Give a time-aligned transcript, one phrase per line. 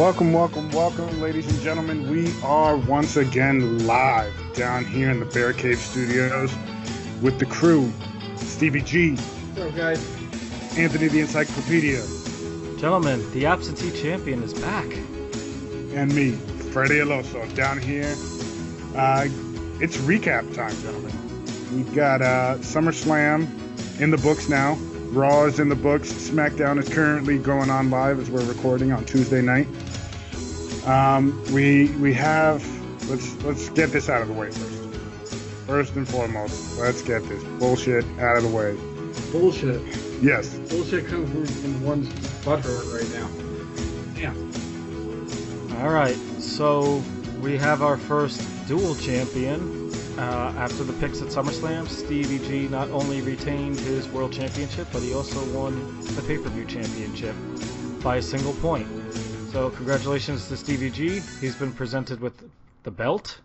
[0.00, 2.08] Welcome, welcome, welcome, ladies and gentlemen.
[2.08, 6.54] We are once again live down here in the Bear Cave Studios
[7.20, 7.92] with the crew
[8.36, 9.16] Stevie G.
[9.16, 10.78] What's up, guys?
[10.78, 12.00] Anthony the Encyclopedia.
[12.78, 14.86] Gentlemen, the absentee champion is back.
[15.92, 16.30] And me,
[16.72, 18.16] Freddie Aloso, down here.
[18.96, 19.28] Uh,
[19.82, 21.12] it's recap time, gentlemen.
[21.76, 24.78] We've got uh, SummerSlam in the books now.
[25.10, 26.10] Raw is in the books.
[26.10, 29.66] SmackDown is currently going on live as we're recording on Tuesday night.
[30.86, 32.64] Um, we we have
[33.08, 34.78] let's let's get this out of the way first.
[35.66, 38.76] First and foremost, let's get this bullshit out of the way.
[39.30, 39.80] Bullshit.
[40.22, 40.58] Yes.
[40.68, 42.08] Bullshit comes from, from one's
[42.44, 43.28] butthurt right now.
[44.20, 44.34] Yeah.
[45.80, 47.02] All right, so
[47.40, 49.78] we have our first dual champion.
[50.18, 55.00] Uh, after the picks at SummerSlam, Stevie G not only retained his World Championship, but
[55.02, 57.34] he also won the pay-per-view championship
[58.02, 58.86] by a single point.
[59.52, 61.18] So congratulations to Stevie G.
[61.40, 62.40] He's been presented with
[62.84, 63.40] the belt.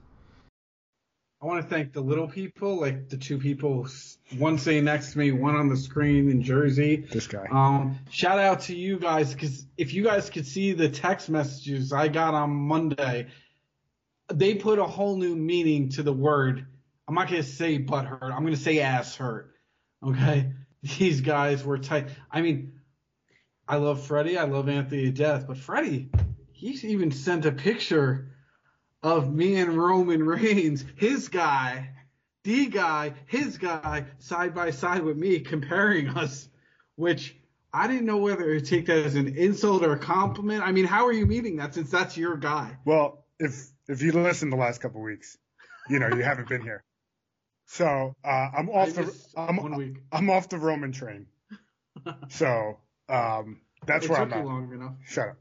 [1.41, 3.87] I want to thank the little people, like the two people,
[4.37, 7.07] one sitting next to me, one on the screen in Jersey.
[7.11, 7.47] This guy.
[7.51, 11.91] Um, shout out to you guys because if you guys could see the text messages
[11.91, 13.25] I got on Monday,
[14.31, 16.67] they put a whole new meaning to the word.
[17.07, 18.21] I'm not gonna say butt hurt.
[18.31, 19.55] I'm gonna say ass hurt.
[20.05, 20.51] Okay,
[20.83, 22.09] these guys were tight.
[22.31, 22.74] I mean,
[23.67, 24.37] I love Freddie.
[24.37, 26.09] I love Anthony to death, but Freddie,
[26.51, 28.31] he's even sent a picture
[29.01, 31.89] of me and Roman Reigns, his guy,
[32.43, 36.47] the guy, his guy, side by side with me, comparing us,
[36.95, 37.35] which
[37.73, 40.63] I didn't know whether to take that as an insult or a compliment.
[40.63, 42.77] I mean, how are you meeting that since that's your guy?
[42.85, 45.37] Well, if if you listen the last couple weeks,
[45.89, 46.83] you know you haven't been here.
[47.65, 49.97] So uh, I'm off the I'm, one week.
[50.11, 51.25] I'm off the Roman train.
[52.29, 52.77] so
[53.09, 54.45] um, that's it where I'm at.
[54.45, 54.93] long enough.
[55.05, 55.37] Shut up.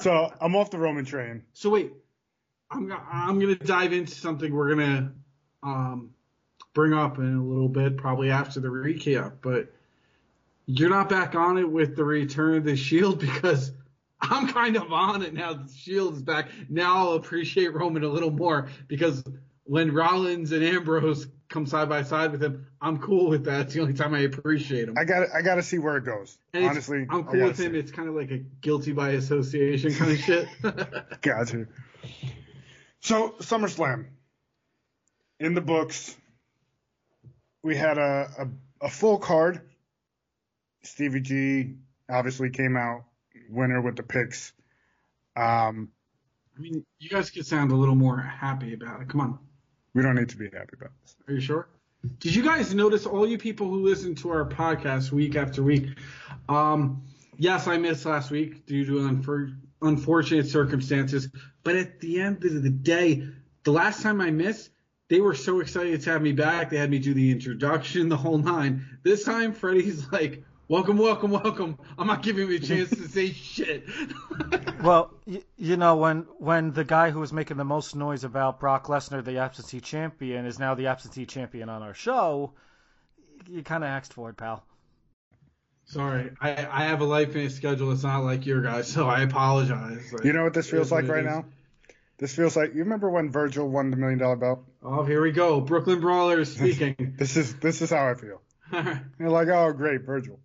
[0.00, 1.42] So I'm off the Roman train.
[1.52, 1.92] So wait,
[2.70, 5.12] I'm I'm gonna dive into something we're gonna
[5.62, 6.10] um,
[6.74, 9.34] bring up in a little bit, probably after the recap.
[9.42, 9.72] But
[10.66, 13.72] you're not back on it with the return of the Shield because
[14.20, 15.54] I'm kind of on it now.
[15.54, 16.48] The Shield is back.
[16.68, 19.24] Now I'll appreciate Roman a little more because
[19.64, 23.62] when Rollins and Ambrose come side by side with him, I'm cool with that.
[23.62, 24.96] It's the only time I appreciate him.
[24.98, 26.38] I got I got to see where it goes.
[26.52, 27.72] And Honestly, I'm cool with him.
[27.72, 27.78] see.
[27.78, 30.48] It's kind of like a guilty by association kind of shit.
[31.22, 31.66] Got you.
[33.00, 34.06] So SummerSlam
[35.40, 36.16] in the books.
[37.62, 39.60] We had a, a a full card.
[40.82, 41.74] Stevie G
[42.08, 43.04] obviously came out
[43.50, 44.52] winner with the picks.
[45.36, 45.90] Um,
[46.56, 49.08] I mean, you guys could sound a little more happy about it.
[49.08, 49.38] Come on.
[49.98, 51.16] We don't need to be happy about this.
[51.26, 51.68] Are you sure?
[52.20, 55.88] Did you guys notice all you people who listen to our podcast week after week?
[56.48, 57.02] Um,
[57.36, 61.28] yes, I missed last week due to unfor- unfortunate circumstances,
[61.64, 63.26] but at the end of the day,
[63.64, 64.70] the last time I missed,
[65.08, 66.70] they were so excited to have me back.
[66.70, 68.86] They had me do the introduction, the whole nine.
[69.02, 73.32] This time, Freddie's like, "Welcome, welcome, welcome." I'm not giving you a chance to say
[73.32, 73.84] shit.
[74.82, 78.60] Well, y- you know when when the guy who was making the most noise about
[78.60, 82.52] Brock Lesnar, the absentee champion, is now the absentee champion on our show,
[83.48, 84.62] you kind of asked for it, pal.
[85.86, 87.90] Sorry, I, I have a life and a schedule.
[87.90, 90.12] It's not like your guys, so I apologize.
[90.12, 91.30] Like, You know what this feels like right is.
[91.30, 91.46] now?
[92.18, 94.64] This feels like you remember when Virgil won the million dollar belt?
[94.82, 95.60] Oh, here we go.
[95.60, 97.14] Brooklyn Brawlers speaking.
[97.18, 98.42] This is this is how I feel.
[99.18, 100.38] You're like, oh great, Virgil.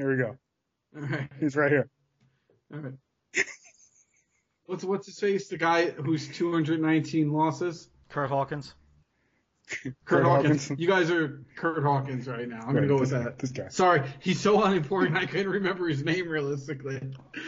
[0.00, 0.36] Here we go.
[0.96, 1.28] All right.
[1.38, 1.88] He's right here.
[2.72, 2.94] All right.
[4.66, 5.48] What's what's his face?
[5.48, 7.88] The guy who's 219 losses.
[8.08, 8.72] Kurt Hawkins.
[9.68, 10.62] Kurt, Kurt Hawkins.
[10.62, 10.80] Hawkins.
[10.80, 12.60] You guys are Kurt Hawkins right now.
[12.66, 13.38] I'm gonna go with that.
[13.38, 13.66] This guy.
[13.68, 15.16] Sorry, he's so unimportant.
[15.16, 17.00] I couldn't remember his name realistically.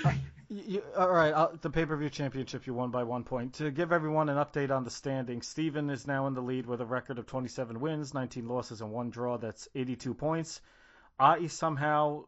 [0.49, 3.55] You- all right, uh, the pay-per-view championship you won by one point.
[3.55, 6.83] To give everyone an update on the standings, Steven is now in the lead with
[6.83, 9.39] a record of 27 wins, 19 losses, and one draw.
[9.39, 10.61] That's 82 points.
[11.19, 12.25] I somehow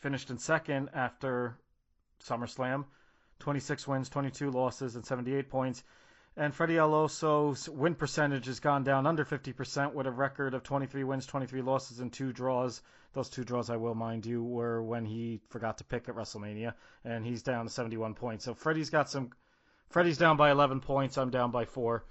[0.00, 1.56] finished in second after
[2.24, 2.84] SummerSlam,
[3.38, 5.82] 26 wins, 22 losses, and 78 points.
[6.36, 11.04] And Freddie Alonso's win percentage has gone down under 50% with a record of 23
[11.04, 12.82] wins, 23 losses, and two draws.
[13.12, 16.74] Those two draws, I will mind you, were when he forgot to pick at WrestleMania,
[17.04, 18.44] and he's down to 71 points.
[18.44, 19.30] So Freddie's got some.
[19.88, 21.18] Freddie's down by 11 points.
[21.18, 22.04] I'm down by four.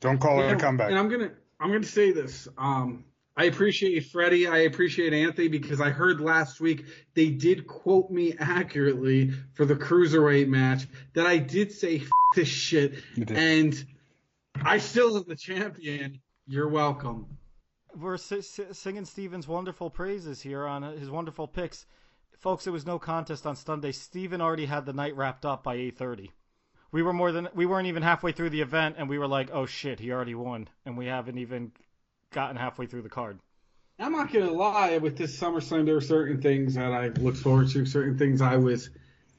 [0.00, 0.88] Don't call it Yeah, a comeback.
[0.88, 2.48] And I'm gonna I'm gonna say this.
[2.56, 3.04] Um,
[3.38, 4.46] I appreciate Freddie.
[4.46, 9.74] I appreciate Anthony because I heard last week they did quote me accurately for the
[9.76, 12.94] cruiserweight match that I did say F- this shit,
[13.28, 13.84] and
[14.64, 16.18] I still am the champion.
[16.46, 17.26] You're welcome.
[17.94, 21.84] We're si- si- singing Steven's wonderful praises here on uh, his wonderful picks.
[22.38, 23.92] folks, it was no contest on Sunday.
[23.92, 26.30] Steven already had the night wrapped up by 8:30.
[26.92, 29.50] We were more than we weren't even halfway through the event, and we were like,
[29.52, 31.72] "Oh shit, he already won," and we haven't even
[32.36, 33.38] gotten halfway through the card.
[33.98, 34.98] I'm not gonna lie.
[34.98, 38.56] With this SummerSlam, there are certain things that I looked forward to, certain things I
[38.56, 38.90] was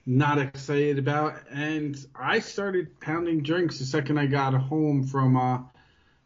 [0.08, 5.60] not excited about, and I started pounding drinks the second I got home from uh,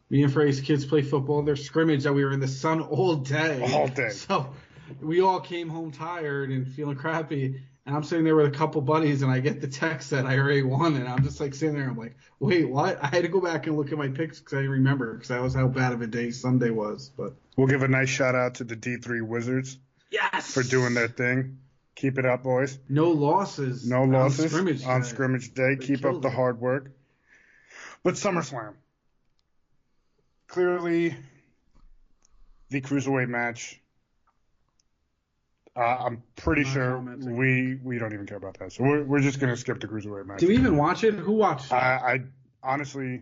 [0.09, 1.41] me and Frey's kids play football.
[1.41, 3.69] Their scrimmage that we were in the sun all day.
[3.73, 4.09] All day.
[4.13, 4.53] So
[5.01, 7.59] we all came home tired and feeling crappy.
[7.85, 10.37] And I'm sitting there with a couple buddies, and I get the text that I
[10.37, 11.89] already won, and I'm just like sitting there.
[11.89, 13.03] I'm like, wait, what?
[13.03, 15.29] I had to go back and look at my picks because I didn't remember because
[15.29, 17.09] that was how bad of a day Sunday was.
[17.17, 19.77] But We'll give a nice shout out to the D3 Wizards
[20.11, 21.57] yes, for doing their thing.
[21.95, 22.77] Keep it up, boys.
[22.87, 23.87] no losses.
[23.87, 25.07] No on losses scrimmage on day.
[25.07, 25.75] scrimmage day.
[25.75, 26.33] They Keep up the it.
[26.33, 26.91] hard work.
[28.03, 28.73] But SummerSlam.
[30.47, 31.15] Clearly,
[32.69, 33.79] the cruiserweight match.
[35.75, 37.37] Uh, I'm pretty Not sure commenting.
[37.37, 38.73] we we don't even care about that.
[38.73, 40.39] So we're we're just gonna skip the cruiserweight match.
[40.39, 41.13] Do we even watch it?
[41.13, 41.75] Who watched it?
[41.75, 42.19] I, I
[42.63, 43.21] honestly,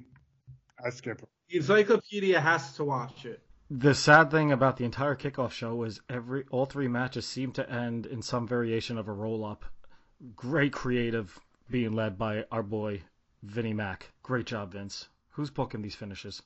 [0.84, 1.22] I skip.
[1.22, 1.30] it.
[1.50, 3.42] The Encyclopedia has to watch it.
[3.72, 7.70] The sad thing about the entire kickoff show was every all three matches seemed to
[7.72, 9.64] end in some variation of a roll up.
[10.36, 11.38] Great creative
[11.70, 13.04] being led by our boy
[13.44, 14.12] Vinnie Mac.
[14.24, 15.08] Great job, Vince.
[15.30, 16.42] Who's booking these finishes?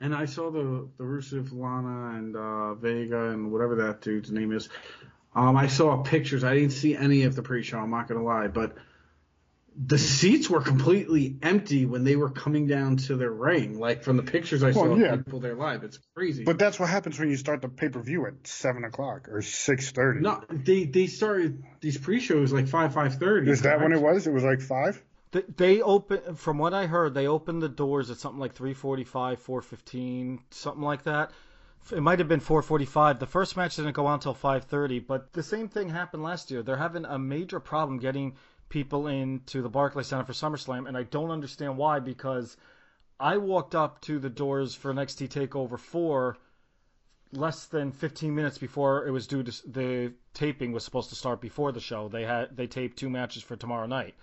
[0.00, 4.50] And I saw the the Rusev Lana and uh, Vega and whatever that dude's name
[4.52, 4.70] is.
[5.34, 6.44] Um, I saw pictures.
[6.44, 7.78] I didn't see any of the pre-show.
[7.78, 8.74] I'm not gonna lie, but
[9.74, 13.78] the seats were completely empty when they were coming down to their ring.
[13.78, 15.16] Like from the pictures I saw Well, of yeah.
[15.16, 16.44] people there live, it's crazy.
[16.44, 19.40] But that's what happens when you start the pay per view at seven o'clock or
[19.40, 20.20] six thirty.
[20.20, 23.50] no, they they started these pre-shows like five five thirty.
[23.50, 24.26] Is that when it was?
[24.26, 25.02] It was like five.
[25.30, 29.06] They, they open, from what I heard, they opened the doors at something like 3:45,
[29.40, 31.30] 4:15, something like that.
[31.90, 33.18] It might have been 4:45.
[33.18, 36.62] The first match didn't go on until 5:30, but the same thing happened last year.
[36.62, 38.36] They're having a major problem getting
[38.68, 41.98] people into the Barclays Center for SummerSlam, and I don't understand why.
[41.98, 42.56] Because
[43.18, 46.36] I walked up to the doors for NXT Takeover 4
[47.32, 51.40] less than 15 minutes before it was due to the taping was supposed to start
[51.40, 52.08] before the show.
[52.08, 54.14] They had they taped two matches for tomorrow night.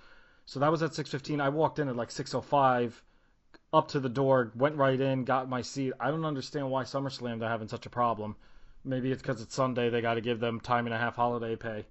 [0.46, 1.42] So that was at 6:15.
[1.42, 3.02] I walked in at like 6:05,
[3.72, 5.94] up to the door, went right in, got my seat.
[6.00, 8.36] I don't understand why SummerSlam they're having such a problem.
[8.84, 9.90] Maybe it's because it's Sunday.
[9.90, 11.86] They got to give them time and a half holiday pay.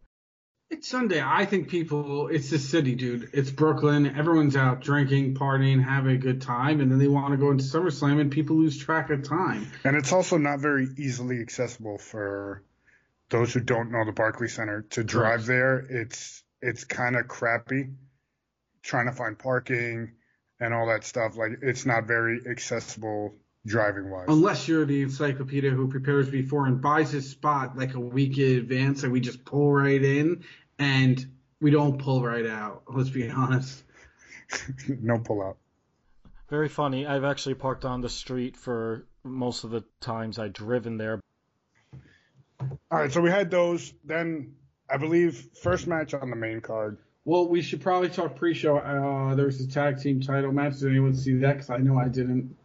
[0.70, 1.22] It's Sunday.
[1.24, 3.30] I think people, it's the city, dude.
[3.32, 4.06] It's Brooklyn.
[4.18, 7.64] Everyone's out drinking, partying, having a good time, and then they want to go into
[7.64, 9.70] SummerSlam, and people lose track of time.
[9.84, 12.62] And it's also not very easily accessible for
[13.30, 15.78] those who don't know the Barclays Center to drive there.
[15.78, 17.90] It's it's kind of crappy
[18.82, 20.12] trying to find parking
[20.60, 21.36] and all that stuff.
[21.36, 23.34] Like it's not very accessible
[23.66, 24.26] driving wise.
[24.28, 28.58] Unless you're the encyclopedia who prepares before and buys his spot like a week in
[28.58, 30.44] advance, and we just pull right in,
[30.78, 31.24] and
[31.60, 32.82] we don't pull right out.
[32.88, 33.82] Let's be honest.
[34.88, 35.56] no pull out.
[36.48, 37.06] Very funny.
[37.06, 41.20] I've actually parked on the street for most of the times I've driven there.
[42.60, 43.92] All right, so we had those.
[44.04, 44.54] Then
[44.88, 46.98] I believe first match on the main card.
[47.28, 48.78] Well, we should probably talk pre-show.
[48.78, 50.78] Uh, there's a tag team title match.
[50.78, 51.56] Did anyone see that?
[51.56, 52.56] Because I know I didn't.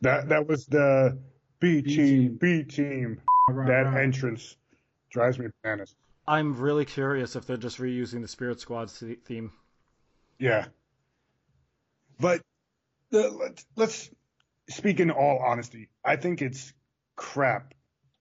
[0.00, 1.16] That that was the
[1.60, 1.96] B B team.
[1.96, 2.36] team.
[2.40, 3.20] B team.
[3.48, 4.02] Right, That right.
[4.02, 4.56] entrance
[5.08, 5.94] drives me bananas.
[6.26, 9.52] I'm really curious if they're just reusing the Spirit Squad's th- theme.
[10.40, 10.66] Yeah.
[12.18, 12.42] But
[13.10, 14.10] the, let's, let's
[14.68, 15.90] speak in all honesty.
[16.04, 16.72] I think it's
[17.14, 17.72] crap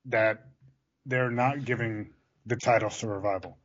[0.05, 0.45] that
[1.07, 2.11] they're not giving
[2.45, 3.57] the title to Revival.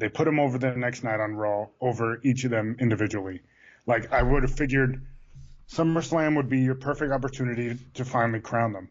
[0.00, 3.42] They put them over the next night on Raw over each of them individually.
[3.86, 5.06] Like I would have figured
[5.68, 8.88] SummerSlam would be your perfect opportunity to finally crown them.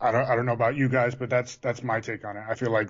[0.00, 2.44] I don't I don't know about you guys, but that's that's my take on it.
[2.48, 2.88] I feel like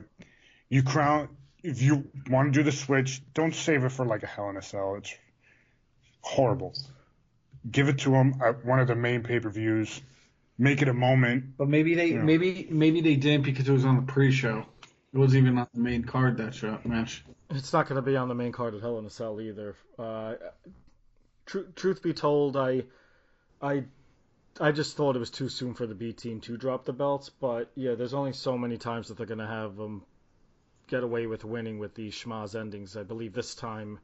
[0.68, 1.28] you crown
[1.64, 4.56] if you want to do the switch, don't save it for like a Hell in
[4.56, 4.94] a Cell.
[4.96, 5.12] It's
[6.20, 6.72] horrible.
[7.68, 10.00] Give it to them at one of the main pay per views.
[10.56, 11.56] Make it a moment.
[11.56, 12.22] But maybe they Yeah.
[12.22, 14.66] maybe maybe they didn't because it was on the pre-show.
[15.14, 17.24] It wasn't even on the main card that show match.
[17.50, 19.76] It's not going to be on the main card at Hell in a Cell either.
[19.96, 20.34] Uh,
[21.46, 22.82] tr- truth be told, I,
[23.62, 23.84] I,
[24.60, 27.30] I just thought it was too soon for the B team to drop the belts.
[27.30, 30.02] But yeah, there's only so many times that they're going to have them
[30.88, 32.96] get away with winning with these schmoz endings.
[32.96, 34.00] I believe this time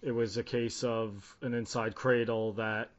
[0.00, 2.90] it was a case of an inside cradle that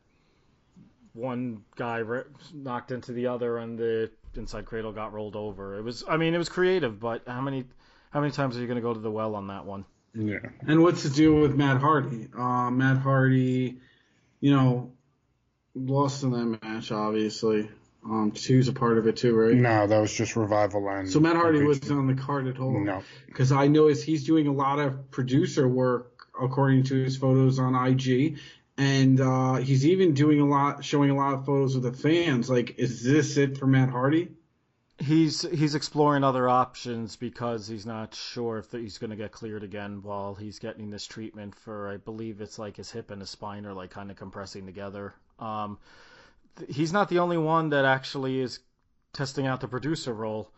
[1.14, 2.24] one guy re-
[2.54, 5.78] knocked into the other and the inside cradle got rolled over.
[5.78, 7.66] It was, I mean, it was creative, but how many,
[8.12, 9.86] how many times are you going to go to the well on that one?
[10.14, 10.38] Yeah.
[10.68, 12.28] And what's the deal with Matt Hardy?
[12.36, 13.78] Uh, Matt Hardy,
[14.40, 14.92] you know,
[15.76, 17.70] lost in that match, obviously.
[18.04, 19.54] Um, two's a part of it too, right?
[19.54, 21.10] No, that was just Revival and.
[21.10, 22.80] So Matt Hardy wasn't on the card at all.
[22.80, 23.04] No.
[23.26, 27.76] because I noticed he's doing a lot of producer work according to his photos on
[27.76, 28.38] IG,
[28.78, 32.50] and uh, he's even doing a lot, showing a lot of photos of the fans.
[32.50, 34.30] Like, is this it for Matt Hardy?
[35.00, 39.64] He's he's exploring other options because he's not sure if he's going to get cleared
[39.64, 43.30] again while he's getting this treatment for I believe it's like his hip and his
[43.30, 45.14] spine are like kind of compressing together.
[45.38, 45.78] Um,
[46.58, 48.60] th- he's not the only one that actually is
[49.14, 50.52] testing out the producer role.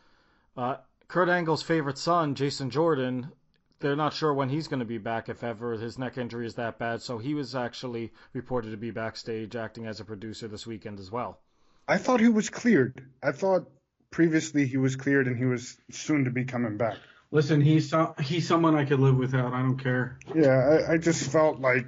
[0.56, 0.78] Uh,
[1.10, 3.32] Kurt Angle's favorite son, Jason Jordan,
[3.80, 6.56] they're not sure when he's going to be back if ever his neck injury is
[6.56, 7.02] that bad.
[7.02, 11.12] So he was actually reported to be backstage acting as a producer this weekend as
[11.12, 11.40] well.
[11.88, 13.06] I thought he was cleared.
[13.24, 13.70] I thought
[14.12, 16.98] previously he was cleared and he was soon to be coming back.
[17.32, 19.54] Listen, he's so, he's someone I could live without.
[19.54, 20.18] I don't care.
[20.36, 20.50] Yeah,
[20.90, 21.86] I, I just felt like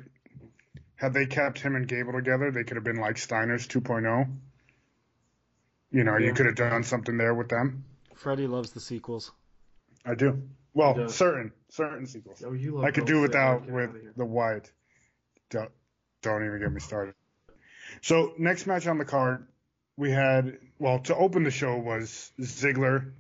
[0.96, 4.28] had they kept him and Gable together, they could have been like Steiner's 2.0.
[5.92, 6.28] You know, Yeah.
[6.28, 7.84] you could have done something there with them.
[8.16, 9.32] Freddie loves the sequels.
[10.06, 10.42] I do.
[10.74, 11.16] Well, does.
[11.16, 12.44] certain certain sequels.
[12.46, 14.72] Oh, you love I could do without with the white.
[15.50, 15.72] Don't
[16.22, 17.16] don't even get me started.
[18.02, 19.48] So next match on the card,
[19.98, 23.12] we had well to open the show was Ziggler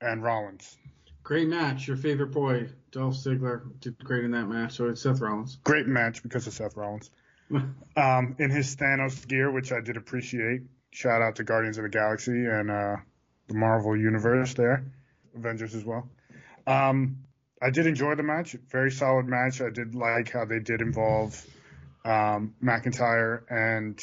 [0.00, 0.76] and Rollins.
[1.22, 1.88] Great match.
[1.88, 4.72] Your favorite boy, Dolph Ziggler, did great in that match.
[4.74, 5.56] So it's Seth Rollins.
[5.64, 7.10] Great match because of Seth Rollins.
[7.96, 10.62] Um, in his Thanos gear, which I did appreciate.
[10.90, 12.96] Shout out to Guardians of the Galaxy and uh,
[13.46, 14.84] the Marvel Universe there,
[15.36, 16.08] Avengers as well.
[16.66, 17.24] Um,
[17.60, 18.56] I did enjoy the match.
[18.70, 19.60] Very solid match.
[19.60, 21.44] I did like how they did involve
[22.04, 23.98] um, McIntyre and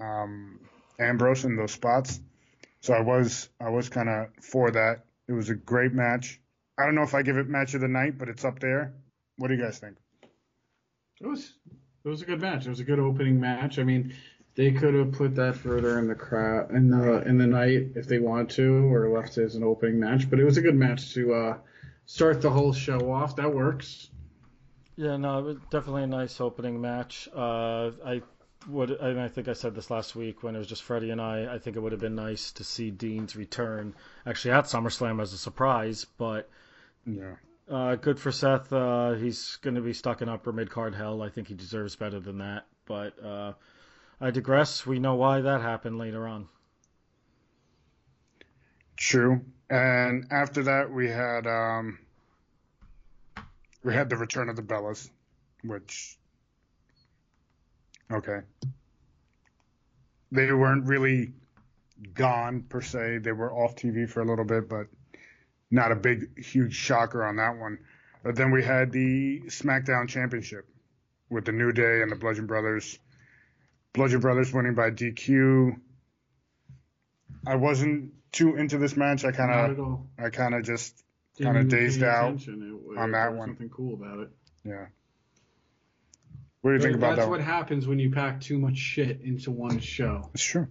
[0.00, 0.60] um,
[0.98, 2.20] Ambrose in those spots.
[2.80, 5.04] So I was I was kind of for that.
[5.28, 6.40] It was a great match.
[6.78, 8.92] I don't know if I give it match of the night, but it's up there.
[9.38, 9.96] What do you guys think?
[11.20, 11.52] It was
[12.04, 12.66] it was a good match.
[12.66, 13.78] It was a good opening match.
[13.78, 14.14] I mean,
[14.56, 18.06] they could have put that further in the crowd in the in the night if
[18.06, 20.28] they wanted to, or left it as an opening match.
[20.30, 21.58] But it was a good match to uh,
[22.06, 23.36] start the whole show off.
[23.36, 24.10] That works.
[24.96, 27.28] Yeah, no, it was definitely a nice opening match.
[27.34, 28.22] Uh, I
[28.68, 31.20] would, and I think I said this last week when it was just Freddie and
[31.20, 31.52] I.
[31.52, 33.94] I think it would have been nice to see Dean's return
[34.24, 36.48] actually at SummerSlam as a surprise, but
[37.04, 37.34] Yeah.
[37.68, 38.72] uh, good for Seth.
[38.72, 41.22] Uh, he's going to be stuck in upper mid card hell.
[41.22, 42.66] I think he deserves better than that.
[42.86, 43.54] But uh,
[44.20, 44.86] I digress.
[44.86, 46.48] We know why that happened later on.
[48.96, 49.44] True.
[49.68, 51.98] And after that, we had um,
[53.82, 55.10] we had the return of the Bellas,
[55.62, 56.18] which
[58.12, 58.40] okay,
[60.30, 61.32] they weren't really
[62.14, 63.18] gone per se.
[63.18, 64.86] They were off TV for a little bit, but
[65.70, 67.78] not a big, huge shocker on that one.
[68.22, 70.66] But then we had the SmackDown Championship
[71.30, 72.98] with the New Day and the Bludgeon Brothers.
[73.94, 75.76] Bludgeon Brothers winning by DQ.
[77.46, 79.24] I wasn't too into this match.
[79.24, 80.00] I kind of.
[80.18, 81.02] I kind of just
[81.38, 82.80] kinda dazed out attention.
[82.92, 83.50] It- on that one.
[83.50, 84.30] Something cool about it.
[84.64, 84.86] yeah.
[86.60, 87.30] What do you think about That's that?
[87.30, 90.30] That's what happens when you pack too much shit into one show.
[90.32, 90.66] It's true.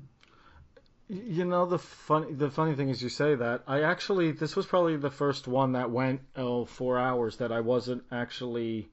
[1.08, 4.66] You know the funny the funny thing is you say that I actually this was
[4.66, 8.90] probably the first one that went oh four hours that I wasn't actually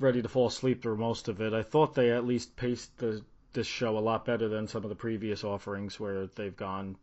[0.00, 1.52] ready to fall asleep through most of it.
[1.52, 3.22] I thought they at least paced the
[3.52, 6.96] this show a lot better than some of the previous offerings where they've gone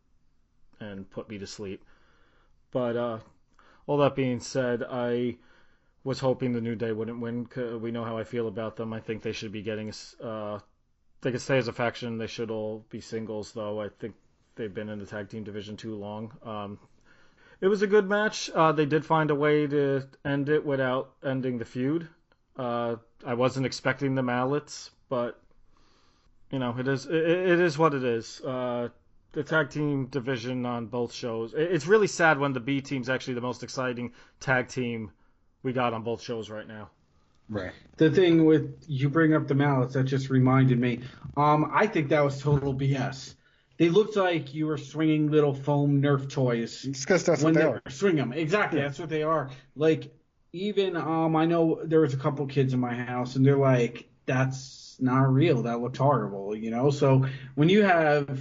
[0.80, 1.84] and put me to sleep.
[2.72, 3.20] But uh,
[3.86, 5.38] all that being said, I
[6.04, 7.48] was hoping the New Day wouldn't win.
[7.82, 8.94] We know how I feel about them.
[8.94, 9.92] I think they should be getting.
[10.22, 10.60] Uh,
[11.22, 12.18] they could stay as a faction.
[12.18, 13.82] They should all be singles, though.
[13.82, 14.16] I think
[14.56, 16.32] they've been in the tag team division too long.
[16.44, 16.80] Um,
[17.60, 18.50] it was a good match.
[18.54, 22.08] Uh, they did find a way to end it without ending the feud.
[22.56, 25.42] Uh, I wasn't expecting the mallets, but
[26.52, 28.42] you know, it is it, it is what it is.
[28.42, 28.90] Uh,
[29.34, 31.54] the tag team division on both shows.
[31.54, 35.12] It, it's really sad when the B team's actually the most exciting tag team
[35.64, 36.90] we got on both shows right now.
[37.50, 37.74] Right.
[37.98, 41.02] The thing with you bring up the mallets, that just reminded me.
[41.38, 43.36] Um, I think that was total BS.
[43.78, 47.62] They looked like you were swinging little foam Nerf toys because that's when what they
[47.64, 47.82] they are.
[47.90, 48.34] swing them.
[48.34, 49.50] Exactly, that's what they are.
[49.76, 50.12] Like
[50.52, 54.10] even um, I know there was a couple kids in my house, and they're like,
[54.28, 55.64] "That's not real.
[55.64, 56.92] That looked horrible," you know.
[56.92, 58.40] So when you have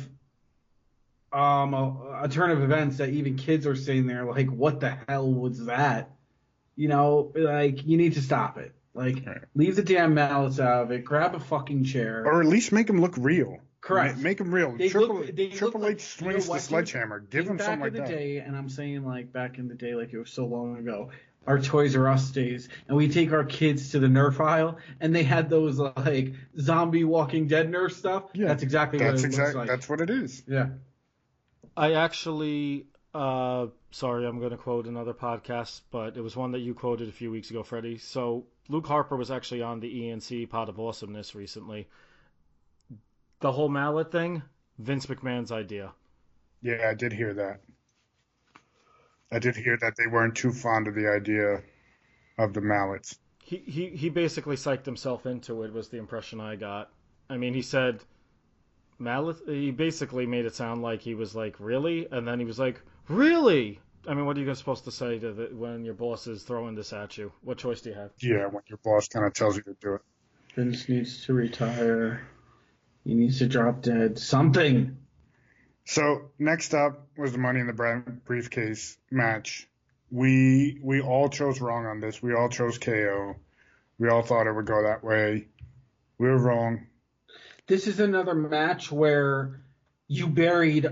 [1.32, 4.96] um a, a turn of events that even kids are sitting there like, "What the
[5.08, 6.10] hell was that?"
[6.76, 8.72] You know, like you need to stop it.
[8.94, 9.38] Like Right.
[9.54, 11.04] leave the damn mallets out of it.
[11.04, 12.24] Grab a fucking chair.
[12.26, 13.58] Or at least make them look real.
[13.82, 14.16] Correct.
[14.16, 14.76] Ma- Make them real.
[14.76, 17.20] They Triple, look- they Triple H like- swings you know the sledgehammer.
[17.20, 17.98] Give him something like that.
[18.00, 20.30] Back in the day, and I'm saying like back in the day, like it was
[20.30, 21.10] so long ago.
[21.46, 25.14] Our Toys R Us days, and we take our kids to the Nerf aisle, and
[25.14, 28.24] they had those like zombie Walking Dead Nerf stuff.
[28.34, 29.68] Yeah, that's exactly That's what it exactly looks like.
[29.68, 30.42] that's what it is.
[30.48, 30.68] Yeah,
[31.76, 36.60] I actually, uh, sorry, I'm going to quote another podcast, but it was one that
[36.60, 37.98] you quoted a few weeks ago, Freddie.
[37.98, 41.86] So Luke Harper was actually on the E&C Pod of Awesomeness recently.
[43.40, 44.42] The whole mallet thing,
[44.78, 45.92] Vince McMahon's idea.
[46.62, 47.60] Yeah, I did hear that.
[49.30, 51.62] I did hear that they weren't too fond of the idea
[52.38, 53.18] of the mallets.
[53.42, 55.72] He he he basically psyched himself into it.
[55.72, 56.90] Was the impression I got.
[57.28, 58.02] I mean, he said
[58.98, 59.36] mallet.
[59.46, 62.80] He basically made it sound like he was like, really, and then he was like,
[63.08, 63.80] really.
[64.08, 66.76] I mean, what are you supposed to say to the, when your boss is throwing
[66.76, 67.32] this at you?
[67.42, 68.12] What choice do you have?
[68.20, 70.00] Yeah, when your boss kind of tells you to do it.
[70.54, 72.26] Vince needs to retire.
[73.04, 74.18] He needs to drop dead.
[74.18, 74.96] Something.
[75.86, 79.68] So next up was the Money in the Briefcase match.
[80.10, 82.20] We we all chose wrong on this.
[82.20, 83.36] We all chose KO.
[83.98, 85.46] We all thought it would go that way.
[86.18, 86.86] We were wrong.
[87.68, 89.60] This is another match where
[90.08, 90.86] you buried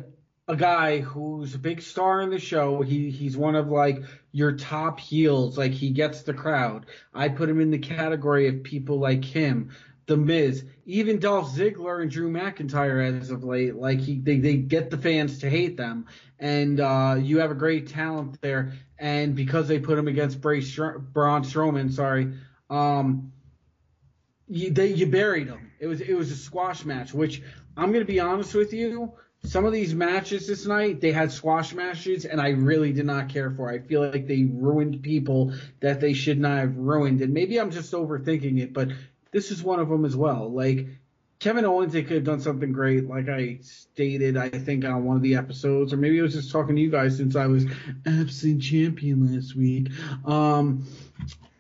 [0.47, 2.83] a guy who's a big star in the show.
[2.83, 3.99] He he's one of like
[4.31, 5.59] your top heels.
[5.59, 6.87] Like he gets the crowd.
[7.13, 9.71] I put him in the category of people like him.
[10.07, 14.57] The Miz, even Dolph Ziggler and Drew McIntyre as of late, like he they, they
[14.57, 16.07] get the fans to hate them,
[16.39, 18.75] and uh, you have a great talent there.
[18.99, 22.35] And because they put him against Bray Braun Strowman, sorry,
[22.69, 23.33] um,
[24.49, 25.73] you they you buried him.
[25.81, 27.43] It was it was a squash match, which
[27.77, 29.13] I'm gonna be honest with you.
[29.45, 33.29] Some of these matches this night, they had squash matches, and I really did not
[33.29, 33.69] care for.
[33.69, 37.71] I feel like they ruined people that they should not have ruined, and maybe I'm
[37.71, 38.89] just overthinking it, but
[39.35, 40.51] this is one of them as well.
[40.51, 40.87] Like
[41.41, 45.17] Kevin Owens, they could have done something great, like I stated, I think on one
[45.17, 47.67] of the episodes, or maybe I was just talking to you guys since I was
[48.07, 49.89] absent champion last week.
[50.25, 50.87] Um,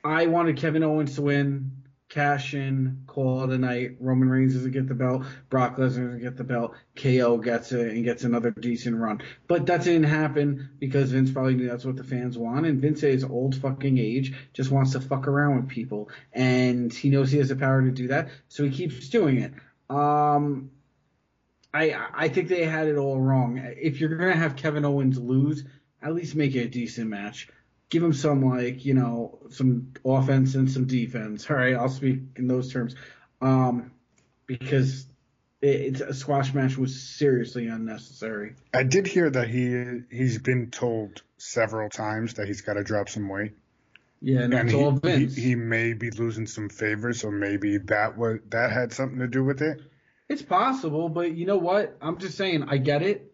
[0.04, 1.72] I wanted Kevin Owens to win
[2.14, 3.97] cash in, call it a night.
[3.99, 5.25] Roman Reigns doesn't get the belt.
[5.50, 6.75] Brock Lesnar doesn't get the belt.
[6.94, 9.21] KO gets it and gets another decent run.
[9.49, 12.66] But that didn't happen because Vince probably knew that's what the fans want.
[12.66, 16.09] And Vince at his old fucking age just wants to fuck around with people.
[16.33, 18.29] And he knows he has the power to do that.
[18.46, 19.53] So he keeps doing it.
[19.90, 20.70] Um,
[21.72, 23.61] I, I think they had it all wrong.
[23.77, 25.64] If you're going to have Kevin Owens lose,
[26.00, 27.48] at least make it a decent match
[27.94, 31.48] give him some like you know some offense and some defense.
[31.48, 32.96] All right, I'll speak in those terms,
[33.40, 33.92] um,
[34.46, 35.07] because
[35.62, 38.57] it, it's a squash match was seriously unnecessary.
[38.74, 43.09] I did hear that he he's been told several times that he's got to drop
[43.09, 43.52] some weight.
[44.20, 45.26] Yeah, and, and he.
[45.26, 49.28] He, he may be losing some favors, so maybe that was that had something to
[49.28, 49.80] do with it.
[50.28, 51.96] It's possible, but you know what?
[52.00, 53.33] I'm just saying, I get it.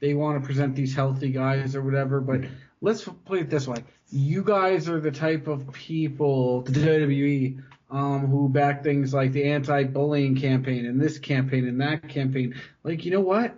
[0.00, 2.40] They want to present these healthy guys or whatever, but
[2.80, 8.26] let's put it this way: you guys are the type of people, the WWE, um,
[8.26, 12.54] who back things like the anti-bullying campaign and this campaign and that campaign.
[12.82, 13.54] Like, you know what?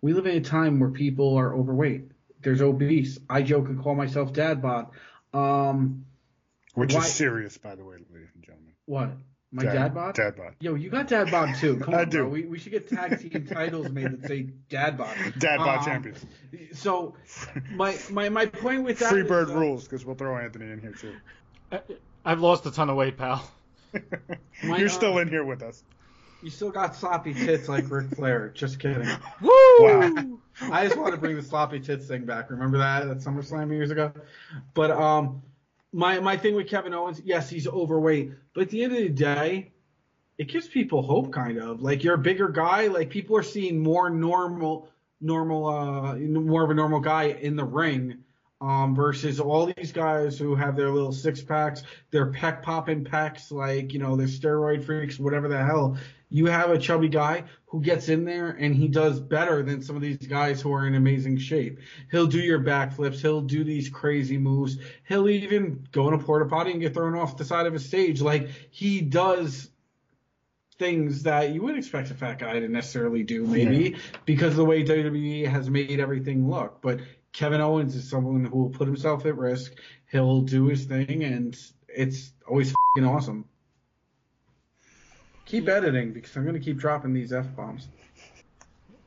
[0.00, 2.10] We live in a time where people are overweight.
[2.42, 3.18] There's obese.
[3.28, 4.88] I joke and call myself dad bod.
[5.32, 6.04] Um,
[6.74, 8.74] Which why, is serious, by the way, ladies and gentlemen.
[8.86, 9.10] What?
[9.54, 10.14] My dad, dad bod?
[10.16, 10.54] Dad bod.
[10.58, 11.76] Yo, you got dad bod too.
[11.76, 12.18] Come I on, do.
[12.18, 12.28] Bro.
[12.28, 15.16] We, we should get tag team titles made that say dad bod.
[15.38, 16.26] Dad bod um, champions.
[16.72, 17.14] So
[17.72, 20.72] my my my point with that Free bird is, uh, rules because we'll throw Anthony
[20.72, 21.14] in here too.
[21.70, 21.80] I,
[22.24, 23.48] I've lost a ton of weight, pal.
[24.64, 25.84] my, You're uh, still in here with us.
[26.42, 28.48] You still got sloppy tits like Ric Flair.
[28.48, 29.08] Just kidding.
[29.40, 29.50] Woo!
[29.78, 30.38] Wow.
[30.62, 32.50] I just want to bring the sloppy tits thing back.
[32.50, 34.12] Remember that at SummerSlam years ago?
[34.74, 35.42] But um,
[35.94, 39.08] my my thing with Kevin Owens, yes, he's overweight, but at the end of the
[39.08, 39.72] day
[40.36, 41.80] it gives people hope kind of.
[41.80, 44.88] Like you're a bigger guy like people are seeing more normal
[45.20, 48.18] normal uh more of a normal guy in the ring
[48.60, 53.50] um versus all these guys who have their little six packs their peck popping pecs
[53.50, 55.96] like you know they're steroid freaks whatever the hell
[56.34, 59.94] you have a chubby guy who gets in there and he does better than some
[59.94, 61.78] of these guys who are in amazing shape.
[62.10, 63.20] He'll do your backflips.
[63.20, 64.78] He'll do these crazy moves.
[65.04, 67.78] He'll even go in a porta potty and get thrown off the side of a
[67.78, 68.20] stage.
[68.20, 69.70] Like he does
[70.76, 73.96] things that you would expect a fat guy to necessarily do, maybe yeah.
[74.24, 76.82] because of the way WWE has made everything look.
[76.82, 76.98] But
[77.32, 79.74] Kevin Owens is someone who will put himself at risk.
[80.10, 83.44] He'll do his thing, and it's always awesome.
[85.46, 87.88] Keep editing because I'm going to keep dropping these f bombs.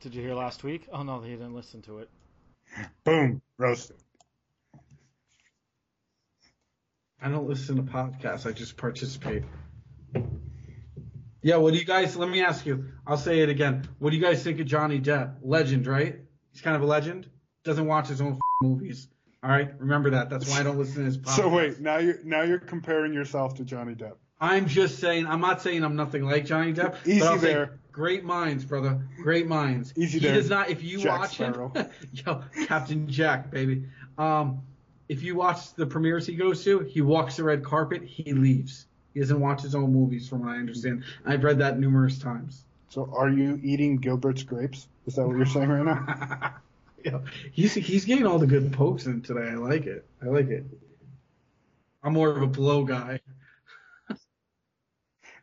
[0.00, 0.86] Did you hear last week?
[0.92, 2.08] Oh no, he didn't listen to it.
[3.04, 3.96] Boom, roasted.
[7.20, 8.46] I don't listen to podcasts.
[8.46, 9.42] I just participate.
[11.42, 12.16] Yeah, what do you guys?
[12.16, 12.86] Let me ask you.
[13.06, 13.88] I'll say it again.
[13.98, 15.36] What do you guys think of Johnny Depp?
[15.42, 16.20] Legend, right?
[16.52, 17.28] He's kind of a legend.
[17.64, 19.08] Doesn't watch his own movies.
[19.42, 20.30] All right, remember that.
[20.30, 21.36] That's why I don't listen to his podcast.
[21.36, 24.16] So wait, now you're now you're comparing yourself to Johnny Depp.
[24.40, 25.26] I'm just saying.
[25.26, 26.96] I'm not saying I'm nothing like Johnny Depp.
[27.06, 27.78] Easy there.
[27.92, 29.00] Great minds, brother.
[29.20, 29.92] Great minds.
[29.96, 30.70] Easy he there, does not.
[30.70, 31.72] If you Jack watch Sparrow.
[31.74, 33.84] him, yo, Captain Jack, baby.
[34.16, 34.62] Um,
[35.08, 38.04] if you watch the premieres he goes to, he walks the red carpet.
[38.04, 38.86] He leaves.
[39.14, 41.02] He doesn't watch his own movies, from what I understand.
[41.26, 42.62] I've read that numerous times.
[42.90, 44.86] So, are you eating Gilbert's grapes?
[45.06, 46.54] Is that what you're saying right now?
[47.04, 47.22] Yo,
[47.52, 49.48] he's he's getting all the good pokes in today.
[49.50, 50.04] I like it.
[50.22, 50.64] I like it.
[52.02, 53.20] I'm more of a blow guy.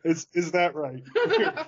[0.06, 1.02] Is is that right?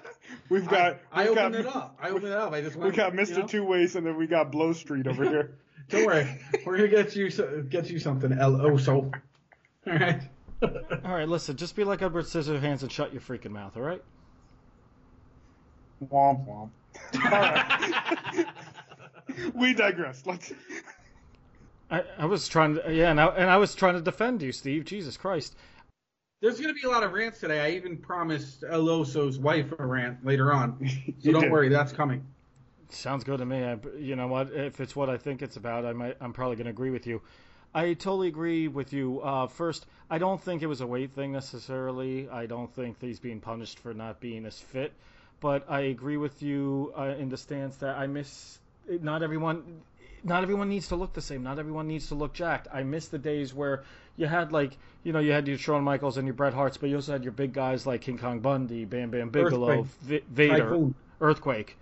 [0.49, 1.01] We've got.
[1.11, 1.99] I, I we've opened got, it up.
[2.01, 2.53] I opened it up.
[2.53, 3.39] I just We went, got you Mr.
[3.39, 3.47] know?
[3.47, 5.59] Two Ways, and then we got Blow Street over here.
[5.89, 7.31] Don't worry, we're gonna get you
[7.69, 8.33] get you something.
[8.33, 9.11] L O so.
[9.87, 10.23] All right.
[10.63, 14.03] All right, listen, just be like Edward Scissorhands and shut your freaking mouth, all right?
[16.05, 16.71] Womp womp.
[17.15, 18.47] All right.
[19.55, 20.25] we digress.
[20.27, 20.53] Let's.
[21.91, 24.53] I, I was trying to, yeah, and I, and I was trying to defend you,
[24.53, 24.85] Steve.
[24.85, 25.55] Jesus Christ.
[26.41, 27.61] There's gonna be a lot of rants today.
[27.61, 30.79] I even promised Eloso's wife a rant later on,
[31.19, 31.53] so don't did.
[31.53, 32.25] worry, that's coming.
[32.91, 33.65] Sounds good to me.
[33.65, 34.53] I, you know what?
[34.53, 36.17] If it's what I think it's about, I might.
[36.21, 37.21] I'm probably going to agree with you.
[37.75, 39.21] I totally agree with you.
[39.21, 42.31] Uh, first, I don't think it was a weight thing necessarily.
[42.31, 44.93] I don't think that he's being punished for not being as fit.
[45.41, 48.59] But I agree with you uh, in the stance that I miss.
[48.89, 49.83] Not everyone.
[50.25, 51.43] Not everyone needs to look the same.
[51.43, 52.69] Not everyone needs to look jacked.
[52.73, 53.85] I miss the days where
[54.17, 56.89] you had like, you know, you had your Shawn Michaels and your Bret Harts, but
[56.91, 60.59] you also had your big guys like King Kong Bundy, Bam Bam Bigelow, v- Vader,
[60.59, 61.77] Typhoon, Earthquake.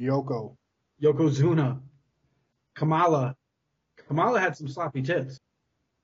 [0.00, 0.54] Yoko.
[1.02, 1.80] Yokozuna,
[2.74, 3.36] Kamala.
[4.08, 5.38] Kamala had some sloppy tits.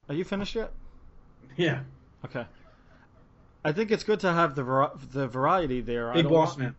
[0.09, 0.72] Are you finished yet?
[1.57, 1.81] Yeah,
[2.25, 2.46] Okay.
[3.64, 6.11] I think it's good to have the var- the variety there.
[6.11, 6.75] I big don't boss want- man.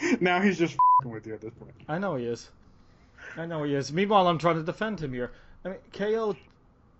[0.20, 1.72] Now he's just fing with you at this point.
[1.88, 2.50] I know he is.
[3.36, 3.92] I know he is.
[3.92, 5.32] Meanwhile, I'm trying to defend him here.
[5.64, 6.36] I mean, KO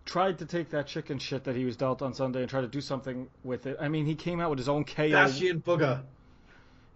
[0.04, 2.66] tried to take that chicken shit that he was dealt on Sunday and try to
[2.66, 3.76] do something with it.
[3.80, 5.10] I mean, he came out with his own KO.
[5.10, 6.02] Bastion Booger.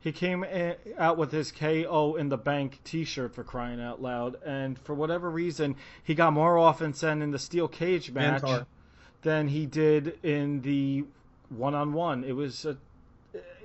[0.01, 0.45] He came
[0.99, 5.31] out with his KO in the bank T-shirt for crying out loud, and for whatever
[5.31, 8.67] reason, he got more offense in in the steel cage match Mantaur.
[9.23, 11.05] than he did in the
[11.51, 12.25] one-on-one.
[12.25, 12.77] It was a,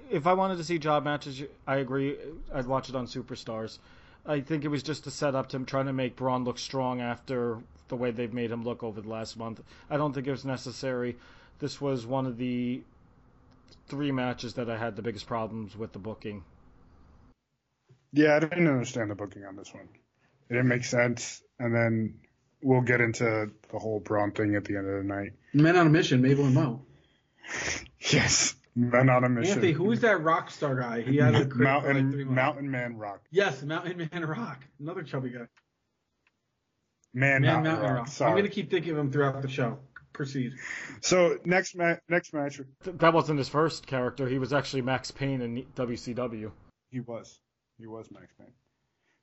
[0.09, 2.17] if I wanted to see job matches, I agree.
[2.53, 3.77] I'd watch it on Superstars.
[4.25, 7.01] I think it was just a setup to him trying to make Braun look strong
[7.01, 9.61] after the way they've made him look over the last month.
[9.89, 11.15] I don't think it was necessary.
[11.59, 12.81] This was one of the
[13.87, 16.43] three matches that I had the biggest problems with the booking.
[18.11, 19.87] Yeah, I didn't understand the booking on this one.
[20.49, 22.15] It didn't make sense, and then
[22.61, 25.33] we'll get into the whole Braun thing at the end of the night.
[25.53, 26.81] Men on a mission, Mabel and Mo.
[28.11, 29.53] Yes, men on a mission.
[29.53, 31.01] Anthony, who is that rock star guy?
[31.01, 32.33] He had a crit for like Mountain.
[32.33, 33.21] Mountain Man Rock.
[33.31, 34.63] Yes, Mountain Man Rock.
[34.79, 35.47] Another chubby guy.
[37.13, 37.97] Man, Man Mountain, Mountain Rock.
[37.99, 38.07] Rock.
[38.09, 38.31] Sorry.
[38.31, 39.79] I'm gonna keep thinking of him throughout the show.
[40.13, 40.53] Proceed.
[41.01, 44.27] So next ma- next match, That wasn't his first character.
[44.27, 46.51] He was actually Max Payne in WCW.
[46.89, 47.39] he was
[47.77, 48.53] he was Max Payne.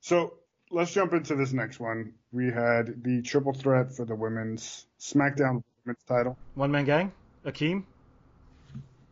[0.01, 0.35] So
[0.71, 2.13] let's jump into this next one.
[2.31, 6.37] We had the triple threat for the women's SmackDown women's title.
[6.53, 7.11] One man gang?
[7.45, 7.83] Akeem?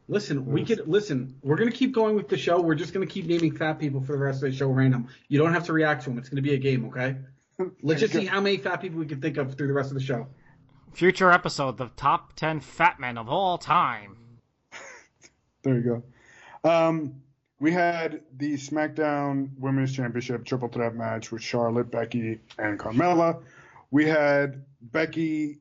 [0.08, 1.36] Listen, we could listen.
[1.42, 2.60] We're gonna keep going with the show.
[2.60, 5.08] We're just gonna keep naming fat people for the rest of the show random.
[5.30, 6.20] You don't have to react to them.
[6.20, 7.16] It's gonna be a game, okay?
[7.82, 9.96] Let's just see how many fat people we can think of through the rest of
[9.96, 10.28] the show.
[10.94, 14.18] Future episode, the top 10 fat men of all time.
[15.64, 16.04] There you
[16.64, 16.70] go.
[16.70, 17.22] Um,
[17.60, 23.42] we had the SmackDown Women's Championship triple threat match with Charlotte, Becky, and Carmella.
[23.90, 25.60] We had Becky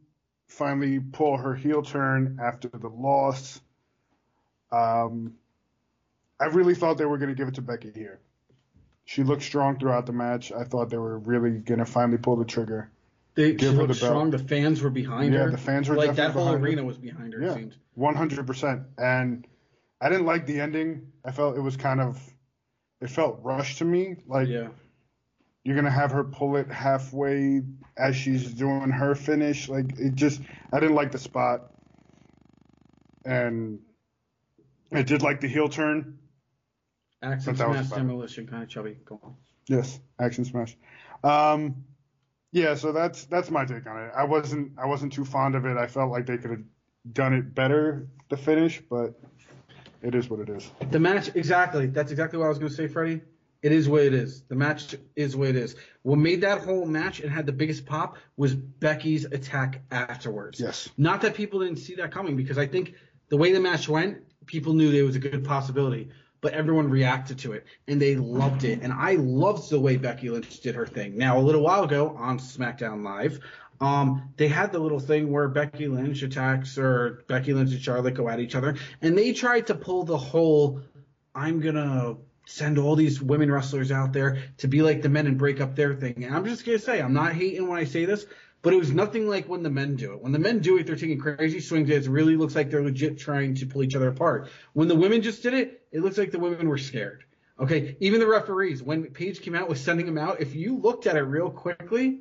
[0.48, 3.60] finally pull her heel turn after the loss.
[4.72, 5.34] Um,
[6.40, 8.18] I really thought they were going to give it to Becky here.
[9.04, 10.50] She looked strong throughout the match.
[10.52, 12.90] I thought they were really going to finally pull the trigger.
[13.34, 14.30] They, she Give her looked the strong.
[14.30, 15.44] The fans were behind Yeah, her.
[15.46, 16.66] Yeah, the fans were like that whole behind her.
[16.66, 17.42] arena was behind her.
[17.42, 17.58] Yeah.
[17.94, 18.82] One hundred percent.
[18.98, 19.46] And
[20.00, 21.12] I didn't like the ending.
[21.24, 22.20] I felt it was kind of
[23.00, 24.16] it felt rushed to me.
[24.26, 24.68] Like Yeah.
[25.64, 27.62] you're gonna have her pull it halfway
[27.96, 29.68] as she's doing her finish.
[29.68, 30.40] Like it just
[30.72, 31.70] I didn't like the spot.
[33.24, 33.80] And
[34.92, 36.18] I did like the heel turn.
[37.22, 38.96] Accent But that was smash demolition kind of chubby.
[39.04, 39.34] Go on.
[39.68, 40.76] Yes, Ax and Smash.
[41.22, 41.84] Um
[42.50, 44.12] yeah, so that's that's my take on it.
[44.14, 45.76] I wasn't I wasn't too fond of it.
[45.76, 46.62] I felt like they could have
[47.12, 49.18] done it better the finish, but
[50.02, 50.70] it is what it is.
[50.90, 51.86] The match, exactly.
[51.86, 53.20] That's exactly what I was going to say, Freddie.
[53.62, 54.42] It is what it is.
[54.48, 55.76] The match is what it is.
[56.02, 60.58] What made that whole match and had the biggest pop was Becky's attack afterwards.
[60.58, 60.88] Yes.
[60.98, 62.94] Not that people didn't see that coming, because I think
[63.28, 66.08] the way the match went, people knew there was a good possibility,
[66.40, 68.80] but everyone reacted to it and they loved it.
[68.82, 71.16] And I loved the way Becky Lynch did her thing.
[71.16, 73.40] Now, a little while ago on SmackDown Live,
[73.80, 78.14] um, they had the little thing where Becky Lynch attacks or Becky Lynch and Charlotte
[78.14, 80.80] go at each other, and they tried to pull the whole
[81.34, 85.38] I'm gonna send all these women wrestlers out there to be like the men and
[85.38, 86.24] break up their thing.
[86.24, 88.26] And I'm just gonna say, I'm not hating when I say this,
[88.62, 90.22] but it was nothing like when the men do it.
[90.22, 91.90] When the men do it, they're taking crazy swings.
[91.90, 94.50] It really looks like they're legit trying to pull each other apart.
[94.72, 97.24] When the women just did it, it looks like the women were scared.
[97.58, 101.06] Okay, even the referees, when Paige came out was sending them out, if you looked
[101.06, 102.20] at it real quickly,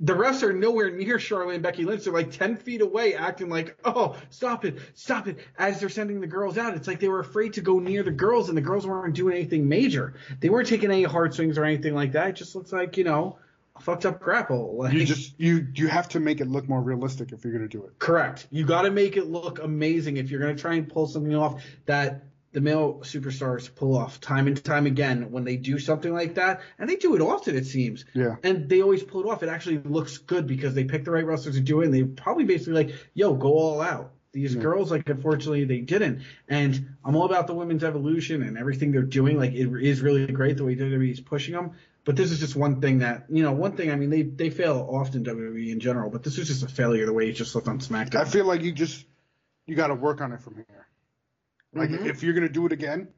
[0.00, 2.04] the refs are nowhere near Charlotte and Becky Lynch.
[2.04, 6.20] They're like 10 feet away, acting like, oh, stop it, stop it, as they're sending
[6.20, 6.74] the girls out.
[6.74, 9.36] It's like they were afraid to go near the girls, and the girls weren't doing
[9.36, 10.14] anything major.
[10.40, 12.30] They weren't taking any hard swings or anything like that.
[12.30, 13.38] It just looks like, you know,
[13.82, 14.76] fucked up grapple.
[14.78, 17.68] Like, You just you you have to make it look more realistic if you're gonna
[17.68, 17.98] do it.
[17.98, 18.46] Correct.
[18.50, 21.34] You got to make it look amazing if you're going to try and pull something
[21.34, 26.12] off that the male superstars pull off time and time again when they do something
[26.12, 28.04] like that, and they do it often, it seems.
[28.12, 28.36] Yeah.
[28.42, 29.42] And they always pull it off.
[29.42, 32.04] It actually looks good because they pick the right wrestlers to do it, and they
[32.04, 34.12] probably basically like, yo, go all out.
[34.32, 34.62] These Yeah.
[34.62, 36.20] girls, like, unfortunately, they didn't.
[36.48, 39.38] And I'm all about the women's evolution and everything they're doing.
[39.38, 41.72] Like, it is really great the way WWE is pushing them.
[42.04, 44.50] But this is just one thing that, you know, one thing, I mean, they, they
[44.50, 47.54] fail often, WWE in general, but this was just a failure the way it just
[47.54, 48.16] looked on SmackDown.
[48.16, 49.04] I feel like you just
[49.66, 50.86] you got to work on it from here.
[51.74, 52.06] Like Mhm.
[52.06, 53.08] if you're gonna do it again,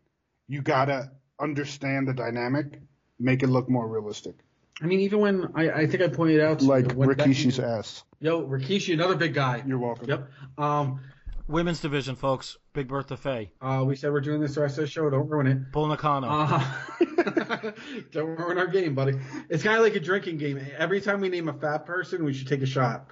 [0.49, 2.79] you gotta understand the dynamic,
[3.18, 4.37] make it look more realistic.
[4.83, 7.57] I mean, even when I, I think I pointed out to Like you when Rikishi's
[7.57, 8.05] Becky- ass.
[8.20, 9.62] Yo, Rikishi, another big guy.
[9.66, 10.09] You're welcome.
[10.09, 10.31] Yep.
[10.59, 11.01] Um,
[11.47, 12.57] Women's division, folks.
[12.73, 13.51] Big Bertha Faye.
[13.61, 15.09] uh, we said we're doing this the rest of the show.
[15.11, 15.73] Don't ruin it.
[15.73, 16.27] Bull Nakano.
[16.29, 16.65] Uh,
[18.13, 19.19] don't ruin our game, buddy.
[19.51, 20.59] It's kind of like a drinking game.
[20.79, 23.09] Every time we name a fat person, we should take a shot.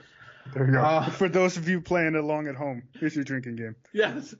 [0.54, 0.80] There you go.
[0.80, 3.76] Uh, For those of you playing along at home, here's your drinking game.
[3.92, 4.34] Yes.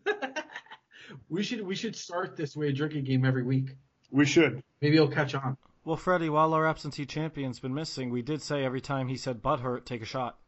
[1.29, 3.77] we should we should start this way a drinking game every week.
[4.11, 4.63] We should.
[4.81, 5.57] Maybe it'll catch on.
[5.85, 9.43] well, Freddie, while our absentee champion's been missing, we did say every time he said
[9.43, 10.39] butt hurt, take a shot.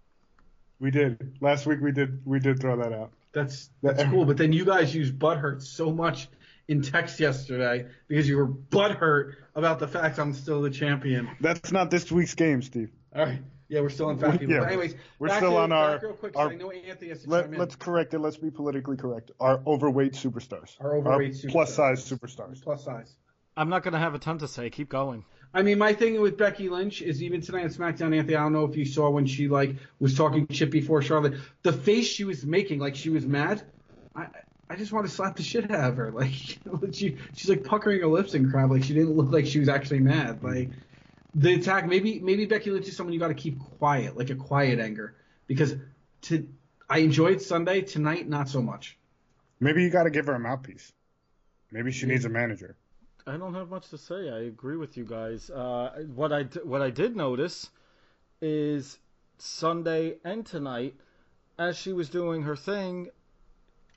[0.80, 1.36] We did.
[1.40, 3.12] Last week we did we did throw that out.
[3.34, 4.24] That's that's cool.
[4.24, 6.28] But then you guys use butthurt so much
[6.68, 11.28] in text yesterday because you were butthurt about the fact I'm still the champion.
[11.40, 12.90] That's not this week's game, Steve.
[13.14, 13.40] All right.
[13.68, 14.54] Yeah, we're still in fact people.
[14.54, 14.60] Yeah.
[14.60, 16.36] But anyways, We're back still to, on back our- real quick.
[16.36, 17.60] our- I know Anthony has to Let, chime in.
[17.60, 18.18] let's correct it.
[18.18, 19.30] Let's be politically correct.
[19.40, 20.76] Our overweight superstars.
[20.80, 21.74] Our overweight plus superstars.
[21.74, 22.62] size superstars.
[22.62, 23.14] plus size.
[23.56, 24.68] I'm not going to have a ton to say.
[24.70, 25.24] Keep going.
[25.54, 28.34] I mean, my thing with Becky Lynch is even tonight on SmackDown, Anthony.
[28.34, 31.34] I don't know if you saw when she like was talking shit before Charlotte.
[31.62, 33.62] The face she was making, like she was mad.
[34.16, 34.26] I
[34.68, 36.10] I just want to slap the shit out of her.
[36.14, 36.32] Like
[36.92, 38.70] she she's like puckering her lips and crap.
[38.70, 40.42] Like she didn't look like she was actually mad.
[40.42, 40.70] Like
[41.36, 44.34] the attack, maybe maybe Becky Lynch is someone you got to keep quiet, like a
[44.34, 45.14] quiet anger,
[45.46, 45.76] because
[46.22, 46.48] to
[46.90, 48.98] I enjoyed Sunday tonight, not so much.
[49.60, 50.92] Maybe you got to give her a mouthpiece.
[51.70, 52.76] Maybe she needs a manager.
[53.26, 54.28] I don't have much to say.
[54.28, 55.48] I agree with you guys.
[55.48, 57.70] Uh, what I what I did notice
[58.42, 58.98] is
[59.38, 60.94] Sunday and tonight,
[61.58, 63.08] as she was doing her thing,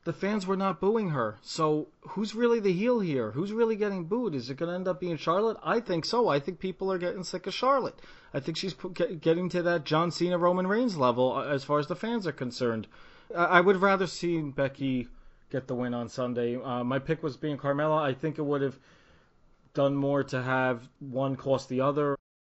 [0.06, 1.38] the fans were not booing her.
[1.42, 3.32] So who's really the heel here?
[3.32, 4.34] Who's really getting booed?
[4.34, 5.58] Is it going to end up being Charlotte?
[5.62, 6.30] I think so.
[6.30, 8.00] I think people are getting sick of Charlotte.
[8.34, 8.76] I think she's
[9.20, 12.32] getting to that John Cena Roman Reigns level uh, as far as the fans are
[12.32, 12.88] concerned.
[13.36, 15.10] I, would rather see Becky
[15.50, 16.56] get the win on Sunday.
[16.56, 18.02] Uh, my pick was being Carmella.
[18.02, 18.80] I think it would have
[19.78, 22.18] done more to have one cost the other.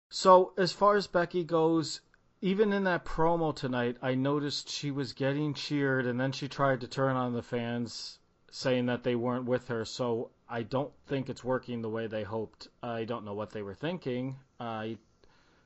[0.10, 2.00] So as far as Becky goes,
[2.40, 6.80] even in that promo tonight, I noticed she was getting cheered, and then she tried
[6.80, 8.20] to turn on the fans,
[8.52, 9.84] saying that they weren't with her.
[9.84, 12.70] So I don't think it's working the way they hoped.
[12.82, 14.38] I don't know what they were thinking.
[14.58, 14.96] I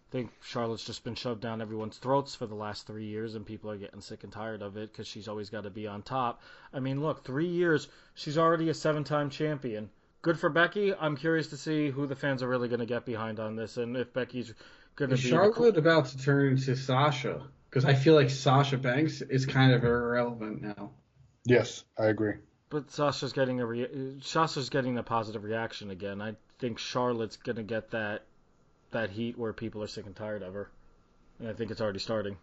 [0.10, 3.70] think Charlotte's just been shoved down everyone's throats for the last three years, and people
[3.70, 6.42] are getting sick and tired of it because she's always got to be on top.
[6.74, 9.92] I mean, look, three years, she's already a seven-time champion.
[10.24, 10.96] Good for Becky.
[10.96, 13.76] I'm curious to see who the fans are really going to get behind on this,
[13.76, 14.54] and if Becky's
[14.96, 15.30] going to Is be.
[15.30, 17.44] Charlotte about to turn into Sasha?
[17.70, 20.92] Because I feel like Sasha Banks is kind of irrelevant now.
[21.44, 22.36] Yes, I agree.
[22.70, 26.22] But Sasha's getting a rea- Sasha's getting a positive reaction again.
[26.22, 28.24] I think Charlotte's going to get that
[28.92, 30.70] that heat where people are sick and tired of her,
[31.40, 32.38] and I think it's already starting.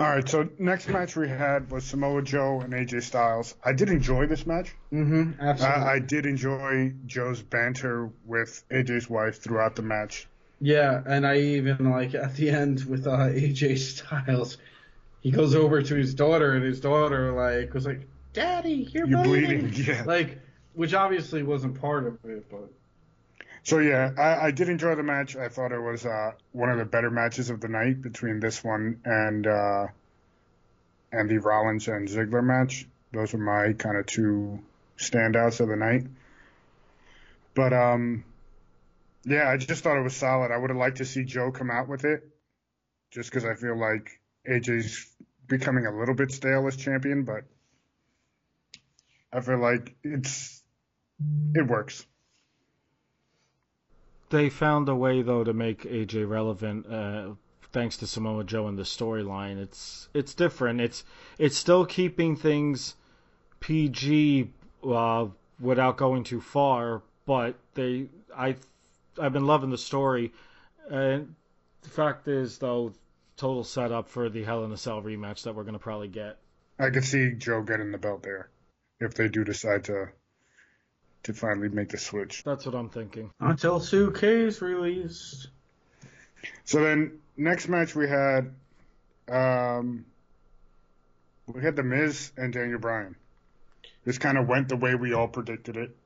[0.00, 3.54] All right, so next match we had was Samoa Joe and AJ Styles.
[3.64, 4.74] I did enjoy this match.
[4.92, 5.40] Mm-hmm.
[5.40, 5.82] Absolutely.
[5.82, 10.26] I, I did enjoy Joe's banter with AJ's wife throughout the match.
[10.60, 14.58] yeah, and I even like at the end with uh, AJ Styles,
[15.20, 19.22] he goes over to his daughter, and his daughter like was like, "Daddy, you're, You're
[19.22, 20.02] bleeding." bleeding, yeah.
[20.04, 20.38] Like,
[20.74, 22.72] which obviously wasn't part of it, but
[23.64, 25.36] So yeah, I, I did enjoy the match.
[25.36, 28.62] I thought it was uh, one of the better matches of the night between this
[28.64, 29.86] one and uh,
[31.12, 32.86] and the Rollins and Ziggler match.
[33.12, 34.60] Those were my kind of two
[34.98, 36.06] standouts of the night.
[37.54, 38.24] But um,
[39.24, 40.50] yeah, I just thought it was solid.
[40.50, 42.26] I would have liked to see Joe come out with it,
[43.12, 45.06] just because I feel like AJ's
[45.46, 47.24] becoming a little bit stale as champion.
[47.24, 47.44] But
[49.32, 50.62] I feel like it's
[51.54, 52.04] it works.
[54.32, 57.34] They found a way though to make AJ relevant, uh,
[57.70, 59.58] thanks to Samoa Joe and the storyline.
[59.58, 60.80] It's it's different.
[60.80, 61.04] It's
[61.36, 62.96] it's still keeping things
[63.60, 64.50] PG
[64.88, 65.26] uh,
[65.60, 68.56] without going too far, but they I
[69.20, 70.32] I've been loving the story.
[70.88, 71.34] And
[71.82, 72.94] the fact is though,
[73.36, 76.38] total setup for the Hell in a Cell rematch that we're gonna probably get.
[76.78, 78.48] I could see Joe getting the belt there
[78.98, 80.08] if they do decide to
[81.24, 82.42] to finally make the switch.
[82.44, 83.30] That's what I'm thinking.
[83.40, 85.48] Until 2K is released.
[86.64, 88.52] So then next match we had
[89.28, 90.04] um
[91.46, 93.16] we had the Miz and Daniel Bryan.
[94.04, 95.96] This kind of went the way we all predicted it.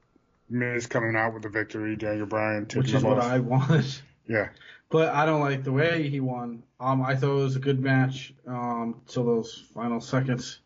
[0.49, 3.27] Miz coming out with the victory, Daniel Bryan taking Which is the what loss.
[3.27, 3.87] I wanted.
[4.29, 4.49] Yeah.
[4.89, 6.63] But I don't like the way he won.
[6.79, 10.61] Um, I thought it was a good match um, till those final seconds.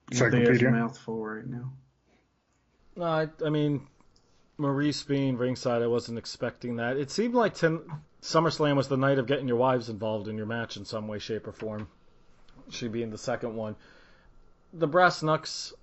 [0.11, 0.69] Encyclopedia.
[0.71, 1.71] mouthful right now.
[2.95, 3.87] No, I, I mean,
[4.59, 6.97] Maryse being ringside, I wasn't expecting that.
[6.97, 7.79] It seemed like ten,
[8.21, 11.19] SummerSlam was the night of getting your wives involved in your match in some way,
[11.19, 11.87] shape, or form.
[12.69, 13.75] She being the second one.
[14.73, 15.73] The Brass Knucks,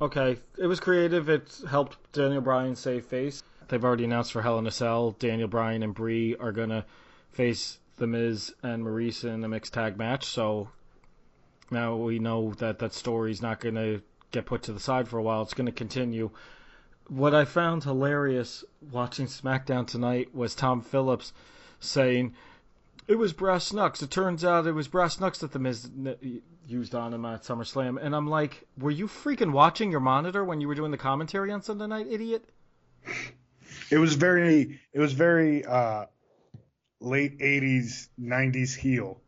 [0.00, 1.28] okay, it was creative.
[1.28, 3.42] It helped Daniel Bryan save face.
[3.68, 6.84] They've already announced for Hell in a Cell, Daniel Bryan and Brie are gonna
[7.30, 10.24] face The Miz and Maryse in a mixed tag match.
[10.24, 10.68] So
[11.70, 15.22] now we know that that story's not gonna get put to the side for a
[15.22, 15.42] while.
[15.42, 16.30] It's gonna continue
[17.10, 21.32] what I found hilarious watching SmackDown tonight was Tom Phillips
[21.80, 22.34] saying
[23.08, 24.00] it was brass knucks.
[24.00, 25.90] It turns out it was brass knucks that the Miz
[26.68, 30.60] used on him at SummerSlam, and I'm like, were you freaking watching your monitor when
[30.60, 32.44] you were doing the commentary on Sunday Night, idiot?
[33.90, 36.06] It was very it was very uh
[37.00, 39.20] late 80s 90s heel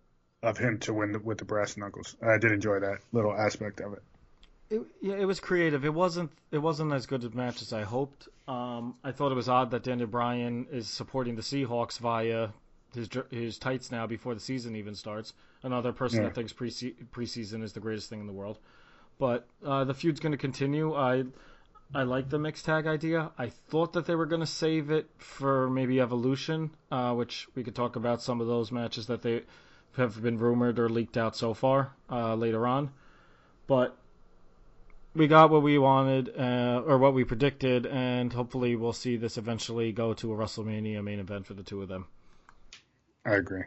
[0.42, 2.16] of him to win the, with the brass knuckles.
[2.22, 4.02] I did enjoy that little aspect of it.
[4.70, 5.84] It, yeah, it was creative.
[5.84, 6.32] It wasn't.
[6.50, 8.28] It wasn't as good a match as I hoped.
[8.48, 12.48] Um, I thought it was odd that Daniel Bryan is supporting the Seahawks via
[12.94, 15.34] his his tights now before the season even starts.
[15.62, 16.28] Another person Yeah.
[16.28, 18.58] that thinks pre preseason is the greatest thing in the world.
[19.18, 20.94] But uh, the feud's going to continue.
[20.94, 21.24] I
[21.94, 23.30] I like the mixed tag idea.
[23.36, 27.62] I thought that they were going to save it for maybe Evolution, uh, which we
[27.62, 29.42] could talk about some of those matches that they
[29.96, 32.90] have been rumored or leaked out so far uh, later on.
[33.66, 33.96] But
[35.14, 39.36] we got what we wanted, uh, or what we predicted, and hopefully we'll see this
[39.36, 42.06] eventually go to a WrestleMania main event for the two of them.
[43.24, 43.64] I agree.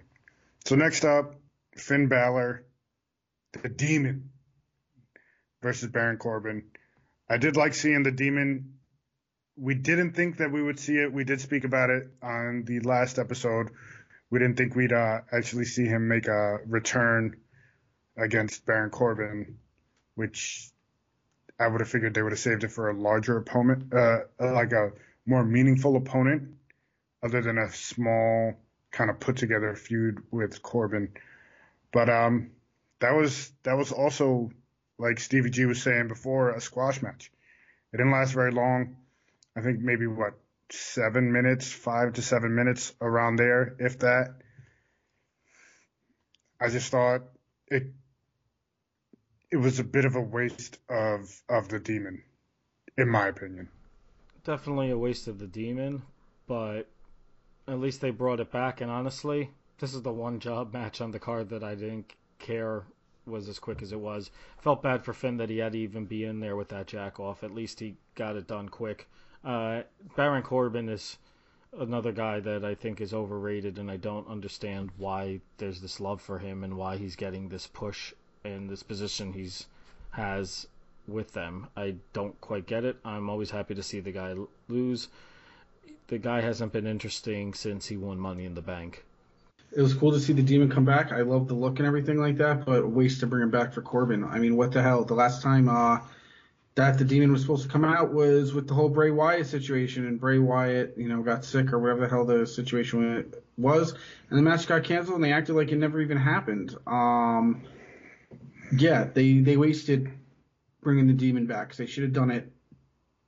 [0.66, 1.36] So next up,
[1.78, 2.66] Finn Balor,
[3.62, 4.32] the Demon
[5.62, 6.64] versus Baron Corbin.
[7.30, 8.74] I did like seeing the Demon.
[9.58, 11.14] We didn't think that we would see it.
[11.14, 13.70] We did speak about it on the last episode.
[14.30, 17.38] We didn't think we'd uh, actually see him make a return
[18.18, 19.58] against Baron Corbin,
[20.16, 20.70] which
[21.60, 24.74] I would have figured they would have saved it for a larger opponent, uh, like
[24.74, 24.92] a
[25.26, 26.56] more meaningful opponent,
[27.24, 28.54] other than a small
[28.92, 31.10] kind of put together feud with Corbin.
[31.92, 32.52] But um,
[33.00, 34.52] that was that was also
[34.98, 37.32] like Stevie G was saying before a squash match.
[37.94, 38.98] It didn't last very long.
[39.56, 40.34] I think maybe what
[40.72, 44.36] seven minutes, five to seven minutes around there, if that.
[46.60, 47.22] I just thought
[47.68, 47.94] it
[49.52, 52.24] it was a bit of a waste of of the demon,
[52.98, 53.70] in my opinion.
[54.44, 56.04] Definitely a waste of the demon,
[56.48, 56.88] but
[57.68, 58.82] at least they brought it back.
[58.82, 59.50] And honestly,
[59.80, 62.84] this is the one job match on the card that I didn't care
[63.26, 64.30] was as quick as it was.
[64.60, 67.20] Felt bad for Finn that he had to even be in there with that jack
[67.20, 67.44] off.
[67.44, 69.08] At least he got it done quick.
[69.46, 69.84] Uh,
[70.16, 71.18] Baron Corbin is
[71.80, 76.22] another guy that I think is overrated, and I don't understand why there's this love
[76.22, 79.68] for him and why he's getting this push and this position he's
[80.12, 80.68] has
[81.08, 81.68] with them.
[81.78, 82.98] I don't quite get it.
[83.06, 84.34] I'm always happy to see the guy
[84.68, 85.10] lose.
[86.08, 89.04] The guy hasn't been interesting since he won Money in the Bank.
[89.76, 91.12] It was cool to see the demon come back.
[91.12, 93.82] I love the look and everything like that, but waste to bring him back for
[93.82, 94.24] Corbin.
[94.24, 95.04] I mean, what the hell?
[95.04, 96.00] The last time uh,
[96.76, 100.06] that the demon was supposed to come out was with the whole Bray Wyatt situation,
[100.06, 103.94] and Bray Wyatt, you know, got sick or whatever the hell the situation was,
[104.30, 106.76] and the match got canceled, and they acted like it never even happened.
[106.86, 107.64] Um,
[108.78, 110.12] yeah, they they wasted
[110.82, 112.52] bringing the demon back 'cause they should have done it,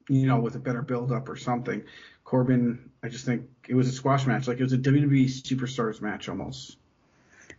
[0.10, 1.84] you know, with a better build up or something.
[2.26, 6.02] Corbin, I just think it was a squash match, like it was a WWE Superstars
[6.02, 6.78] match almost.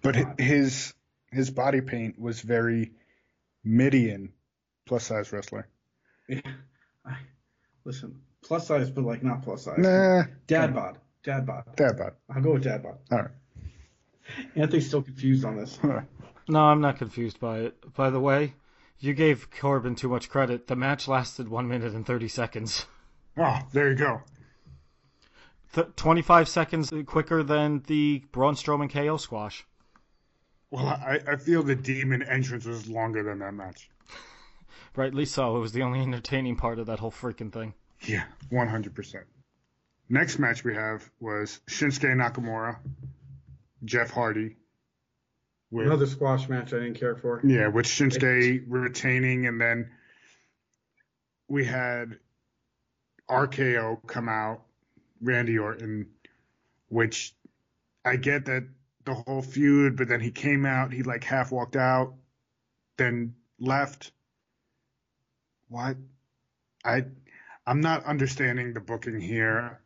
[0.02, 0.92] But hi- his
[1.32, 2.92] his body paint was very
[3.64, 4.32] Midian
[4.86, 5.66] plus size wrestler.
[6.28, 6.40] Yeah,
[7.06, 7.16] I,
[7.84, 9.78] listen, plus size, but like not plus size.
[9.78, 11.64] Nah, Dad bod, dad bod.
[11.76, 12.12] that bad.
[12.34, 12.98] I'll go with dad bod.
[13.10, 13.30] All right.
[14.54, 15.78] Anthony's still confused on this.
[16.48, 17.94] No, I'm not confused by it.
[17.94, 18.54] By the way,
[18.98, 20.66] You gave Corbin too much credit.
[20.66, 22.84] The match lasted one minute and thirty seconds.
[23.36, 24.22] Oh, there you go.
[25.74, 29.64] Th- Twenty-five seconds quicker than the Braun Strowman KO squash.
[30.70, 33.88] Well, I, I feel the demon entrance was longer than that match.
[34.96, 35.56] Rightly so.
[35.56, 37.74] It was the only entertaining part of that whole freaking thing.
[38.02, 39.24] Yeah, 100%.
[40.08, 42.78] Next match we have was Shinsuke Nakamura,
[43.84, 44.56] Jeff Hardy.
[45.70, 47.40] With, Another squash match I didn't care for.
[47.44, 49.90] yeah, with Shinsuke retaining, and then
[51.46, 52.18] we had
[53.28, 54.62] RKO come out,
[55.20, 56.06] Randy Orton,
[56.88, 57.34] which
[58.04, 58.66] I get that
[59.04, 62.14] the whole feud, but then he came out, he like half walked out,
[62.96, 64.12] then left.
[65.68, 65.96] What?
[66.84, 67.04] I
[67.66, 69.80] I'm not understanding the booking here.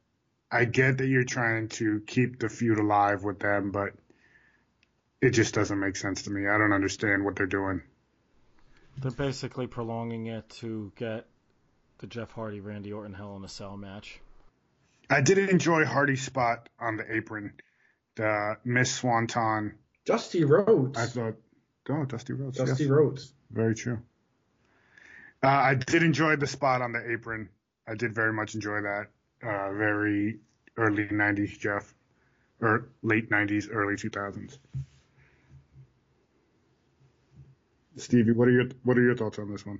[0.50, 3.94] I get that you're trying to keep the feud alive with them, but
[5.20, 6.46] it just doesn't make sense to me.
[6.46, 7.82] I don't understand what they're doing.
[8.98, 11.26] They're basically prolonging it to get
[11.98, 14.20] the Jeff Hardy Randy Orton Hell in a Cell match.
[15.08, 17.54] I did enjoy Hardy's spot on the apron,
[18.16, 19.74] the Miss Swanton.
[20.04, 20.98] Dusty Rhodes.
[20.98, 21.34] I thought,
[21.88, 22.58] oh, Dusty Rhodes.
[22.58, 22.90] Dusty yes.
[22.90, 23.32] Rhodes.
[23.50, 23.98] Very true.
[25.42, 27.48] Uh, I did enjoy the spot on the apron.
[27.88, 29.06] I did very much enjoy that.
[29.42, 30.38] Uh, very
[30.76, 31.92] early 90s Jeff,
[32.60, 34.58] or late 90s, early 2000s.
[37.96, 39.78] Stevie, what are your what are your thoughts on this one?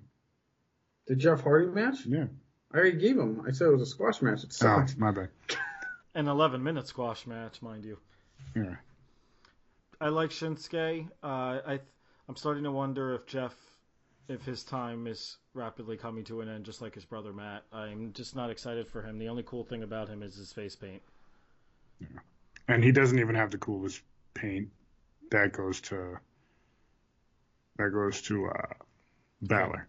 [1.06, 2.04] The Jeff Hardy match?
[2.06, 2.26] Yeah.
[2.72, 3.42] I already gave him.
[3.46, 4.44] I said it was a squash match.
[4.44, 5.28] It Oh, my bad.
[6.14, 7.98] An 11 minute squash match, mind you.
[8.54, 8.76] Yeah.
[10.00, 11.08] I like Shinsuke.
[11.22, 11.80] Uh, I
[12.28, 13.54] I'm starting to wonder if Jeff,
[14.28, 17.64] if his time is rapidly coming to an end, just like his brother Matt.
[17.72, 19.18] I'm just not excited for him.
[19.18, 21.02] The only cool thing about him is his face paint.
[22.68, 24.00] And he doesn't even have the coolest
[24.34, 24.68] paint.
[25.30, 26.18] That goes to
[27.76, 28.74] that goes to uh
[29.42, 29.88] Balor.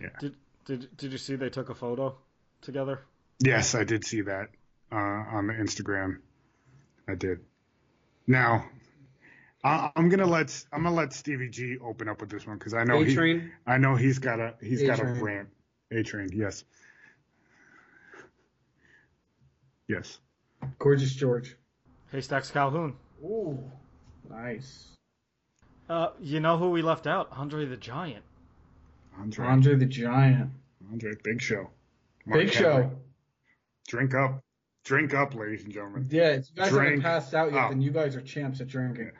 [0.00, 0.08] Yeah.
[0.20, 2.16] Did did did you see they took a photo
[2.62, 3.00] together?
[3.40, 4.48] Yes, I did see that
[4.92, 6.18] uh, on the Instagram.
[7.08, 7.40] I did.
[8.26, 8.66] Now,
[9.64, 12.74] I, I'm gonna let I'm gonna let Stevie G open up with this one because
[12.74, 15.48] I know A he I know he's got a he's got a rant.
[15.90, 16.64] A train, yes,
[19.88, 20.18] yes.
[20.78, 21.56] Gorgeous George.
[22.10, 22.96] Haystacks Calhoun.
[23.22, 23.58] Ooh,
[24.30, 24.88] nice.
[25.88, 27.28] Uh, you know who we left out?
[27.32, 28.24] Andre the Giant.
[29.18, 30.50] Andre, Andre the Giant.
[30.90, 31.70] Andre, big show.
[32.26, 32.72] Mark Big Henry.
[32.72, 32.90] show.
[33.88, 34.42] Drink up,
[34.84, 36.06] drink up, ladies and gentlemen.
[36.10, 37.70] Yeah, if you guys haven't passed out yet, up.
[37.70, 39.12] then you guys are champs at drinking.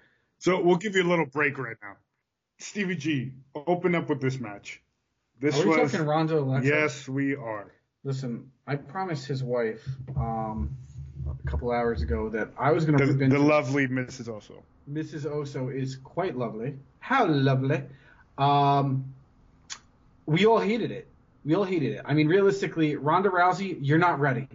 [0.45, 1.97] So we'll give you a little break right now.
[2.59, 4.83] Stevie G, open up with this match.
[5.41, 6.69] This Are we was talking Ronda Alexa?
[6.69, 7.73] yes, we are.
[8.05, 9.83] Listen, I promised his wife
[10.19, 10.77] um,
[11.27, 14.29] a couple hours ago that I was going to rip the lovely Mrs.
[14.29, 14.63] Oso.
[14.93, 15.25] Mrs.
[15.25, 16.75] Oso is quite lovely.
[16.99, 17.83] How lovely.
[18.37, 19.15] Um,
[20.27, 21.09] we all hated it.
[21.47, 22.03] We all hated it.
[22.05, 24.47] I mean, realistically, Ronda Rousey, you're not ready.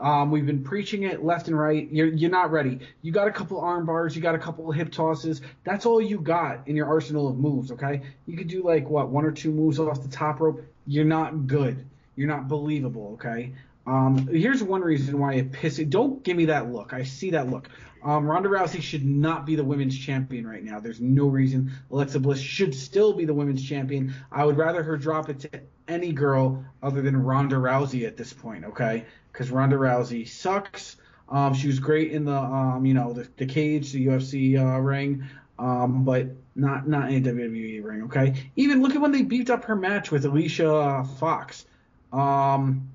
[0.00, 1.88] Um, we've been preaching it left and right.
[1.90, 2.80] You're you're not ready.
[3.02, 4.14] You got a couple arm bars.
[4.14, 5.40] You got a couple hip tosses.
[5.64, 7.72] That's all you got in your arsenal of moves.
[7.72, 10.62] Okay, you could do like what one or two moves off the top rope.
[10.86, 11.84] You're not good.
[12.16, 13.12] You're not believable.
[13.14, 13.52] Okay.
[13.88, 15.88] Um, here's one reason why it pisses.
[15.88, 16.92] Don't give me that look.
[16.92, 17.70] I see that look.
[18.04, 20.78] Um, Ronda Rousey should not be the women's champion right now.
[20.78, 21.72] There's no reason.
[21.90, 24.14] Alexa Bliss should still be the women's champion.
[24.30, 28.30] I would rather her drop it to any girl other than Ronda Rousey at this
[28.30, 29.06] point, okay?
[29.32, 30.96] Because Ronda Rousey sucks.
[31.30, 34.78] Um, she was great in the, um, you know, the, the cage, the UFC uh,
[34.80, 35.24] ring,
[35.58, 38.34] um, but not not in a WWE ring, okay?
[38.54, 41.64] Even look at when they beefed up her match with Alicia Fox.
[42.12, 42.88] Um,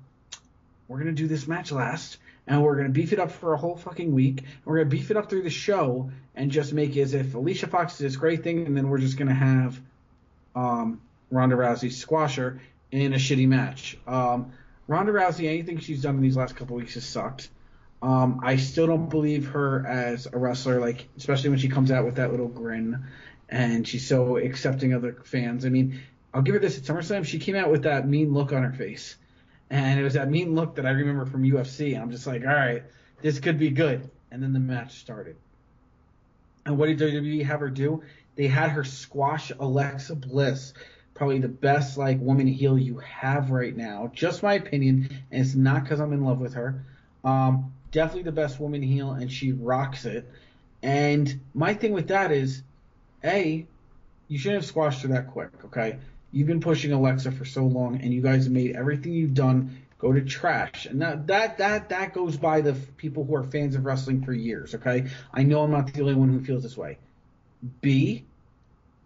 [0.94, 3.76] we're gonna do this match last, and we're gonna beef it up for a whole
[3.76, 4.44] fucking week.
[4.64, 7.66] We're gonna beef it up through the show and just make it as if Alicia
[7.66, 9.80] Fox is this great thing, and then we're just gonna have
[10.54, 11.00] um,
[11.32, 12.60] Ronda Rousey squash her
[12.92, 13.98] in a shitty match.
[14.06, 14.52] Um,
[14.86, 17.48] Ronda Rousey, anything she's done in these last couple weeks has sucked.
[18.00, 22.04] Um, I still don't believe her as a wrestler, like especially when she comes out
[22.04, 23.04] with that little grin,
[23.48, 25.66] and she's so accepting of the fans.
[25.66, 27.24] I mean, I'll give her this at SummerSlam.
[27.24, 29.16] She came out with that mean look on her face,
[29.74, 32.00] and it was that mean look that I remember from UFC.
[32.00, 32.84] I'm just like, all right,
[33.22, 34.08] this could be good.
[34.30, 35.34] And then the match started.
[36.64, 38.04] And what did WWE have her do?
[38.36, 40.74] They had her squash Alexa Bliss,
[41.14, 44.12] probably the best like woman heel you have right now.
[44.14, 46.84] Just my opinion, and it's not because I'm in love with her.
[47.24, 50.30] Um, definitely the best woman heel, and she rocks it.
[50.84, 52.62] And my thing with that is,
[53.24, 53.66] a,
[54.28, 55.50] you shouldn't have squashed her that quick.
[55.64, 55.98] Okay,
[56.34, 59.78] you've been pushing Alexa for so long, and you guys have made everything you've done
[59.98, 60.86] go to trash.
[60.86, 64.32] And that that that that goes by the people who are fans of wrestling for
[64.32, 64.74] years.
[64.74, 66.98] Okay, I know I'm not the only one who feels this way.
[67.80, 68.24] B,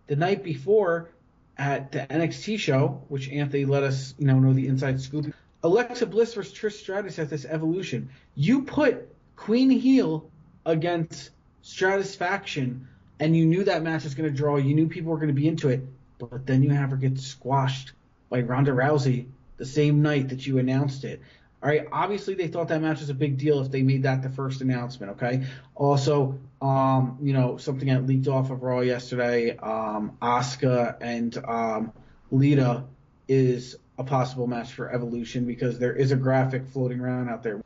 [0.06, 1.10] the night before,
[1.56, 5.32] at the NXT show, which Anthony let us you know know the inside scoop.
[5.62, 8.08] Alexa Bliss versus Trish Stratus at this Evolution.
[8.34, 10.30] You put Queen heel
[10.64, 11.30] against
[11.62, 12.88] Stratus faction,
[13.20, 14.56] and you knew that match was going to draw.
[14.56, 15.82] You knew people were going to be into it,
[16.18, 17.92] but then you have her get squashed
[18.28, 21.20] by Ronda Rousey the same night that you announced it.
[21.62, 24.22] All right, obviously they thought that match was a big deal if they made that
[24.22, 25.12] the first announcement.
[25.12, 25.44] Okay.
[25.74, 31.92] Also, um, you know, something that leaked off of Raw yesterday, um, Asuka and um,
[32.30, 32.84] Lita
[33.26, 37.60] is a possible match for Evolution because there is a graphic floating around out there.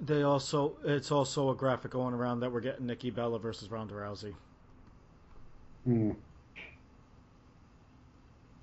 [0.00, 3.94] They also, it's also a graphic going around that we're getting Nikki Bella versus Ronda
[3.94, 4.34] Rousey.
[5.84, 6.12] Hmm.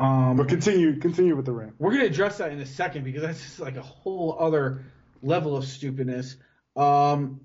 [0.02, 1.76] Um, But continue, continue with the rant.
[1.78, 4.84] We're gonna address that in a second because that's just like a whole other
[5.22, 6.38] level of stupidness.
[6.76, 7.40] Um,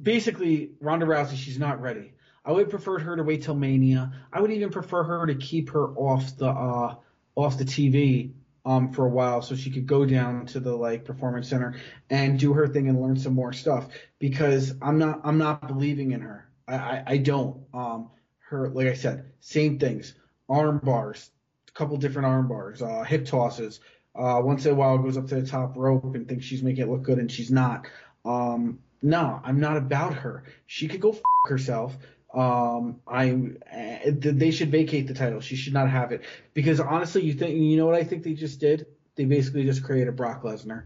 [0.00, 2.14] basically, Ronda Rousey, she's not ready.
[2.44, 4.12] I would prefer her to wait till Mania.
[4.32, 6.94] I would even prefer her to keep her off the uh,
[7.34, 8.32] off the TV
[8.64, 11.74] um, for a while so she could go down to the like performance center
[12.08, 13.88] and do her thing and learn some more stuff
[14.20, 16.48] because I'm not I'm not believing in her.
[16.68, 17.64] I I, I don't.
[17.74, 18.10] Um,
[18.48, 20.14] her like I said, same things.
[20.52, 21.30] Arm bars,
[21.68, 23.80] a couple different arm bars, uh, hip tosses.
[24.14, 26.82] Uh, once in a while goes up to the top rope and thinks she's making
[26.82, 27.86] it look good and she's not.
[28.24, 30.44] Um, no, I'm not about her.
[30.66, 31.96] She could go f- herself.
[32.34, 35.40] Um, I uh, they should vacate the title.
[35.40, 36.22] She should not have it
[36.54, 38.86] because honestly, you think you know what I think they just did?
[39.16, 40.84] They basically just created Brock Lesnar,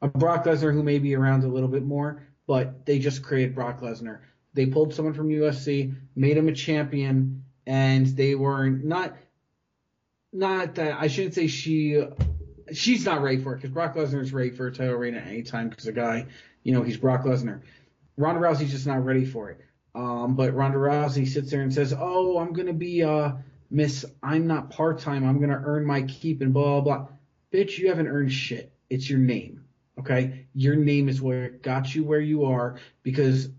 [0.00, 3.54] a Brock Lesnar who may be around a little bit more, but they just created
[3.54, 4.20] Brock Lesnar.
[4.54, 9.14] They pulled someone from UFC, made him a champion, and they were not
[10.32, 12.02] not that I shouldn't say she
[12.72, 15.42] she's not ready for it because Brock Lesnar's ready for a title reign at any
[15.42, 16.26] time because the guy,
[16.64, 17.60] you know, he's Brock Lesnar.
[18.16, 19.60] Ronda Rousey's just not ready for it.
[19.94, 23.34] Um, but Ronda Rousey sits there and says, "Oh, I'm gonna be uh
[23.70, 24.04] Miss.
[24.20, 25.24] I'm not part time.
[25.24, 27.08] I'm gonna earn my keep and blah blah blah."
[27.52, 28.72] Bitch, you haven't earned shit.
[28.88, 29.64] It's your name.
[29.96, 33.50] Okay, your name is what got you where you are because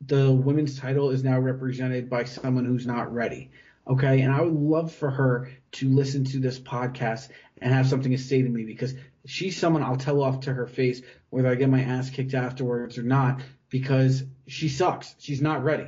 [0.00, 3.50] the women's title is now represented by someone who's not ready.
[3.86, 7.28] Okay, and I would love for her to listen to this podcast
[7.60, 8.94] and have something to say to me because
[9.26, 12.98] she's someone I'll tell off to her face whether I get my ass kicked afterwards
[12.98, 15.14] or not because she sucks.
[15.18, 15.86] She's not ready.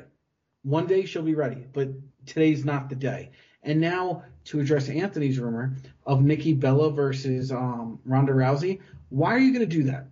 [0.62, 1.88] One day she'll be ready, but
[2.26, 3.30] today's not the day.
[3.62, 9.38] And now to address Anthony's rumor of Nikki Bella versus um, Ronda Rousey, why are
[9.38, 10.06] you going to do that?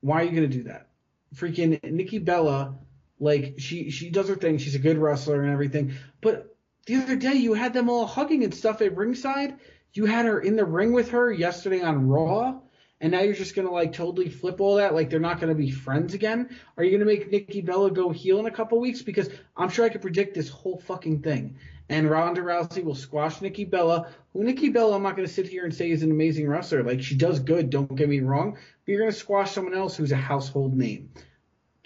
[0.00, 0.88] Why are you going to do that?
[1.34, 2.76] Freaking Nikki Bella,
[3.18, 4.58] like she she does her thing.
[4.58, 5.94] She's a good wrestler and everything.
[6.20, 6.54] But
[6.86, 9.58] the other day you had them all hugging and stuff at ringside.
[9.94, 12.60] You had her in the ring with her yesterday on Raw,
[13.00, 14.94] and now you're just gonna like totally flip all that.
[14.94, 16.50] Like they're not gonna be friends again.
[16.76, 19.02] Are you gonna make Nikki Bella go heel in a couple weeks?
[19.02, 21.56] Because I'm sure I could predict this whole fucking thing.
[21.88, 24.12] And Ronda Rousey will squash Nikki Bella.
[24.32, 26.82] Who Nikki Bella, I'm not gonna sit here and say is an amazing wrestler.
[26.82, 27.70] Like she does good.
[27.70, 28.52] Don't get me wrong.
[28.52, 31.10] But you're gonna squash someone else who's a household name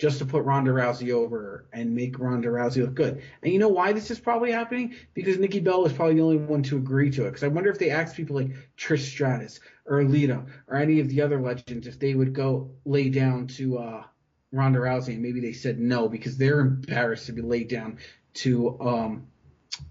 [0.01, 3.23] just to put Ronda Rousey over and make Ronda Rousey look good.
[3.43, 4.95] And you know why this is probably happening?
[5.13, 7.33] Because Nikki Bella is probably the only one to agree to it.
[7.33, 11.11] Because I wonder if they asked people like Trish Stratus or Alita or any of
[11.11, 14.05] the other legends if they would go lay down to uh,
[14.53, 17.99] Ronda Rousey, and maybe they said no because they're embarrassed to be laid down
[18.33, 19.27] to um,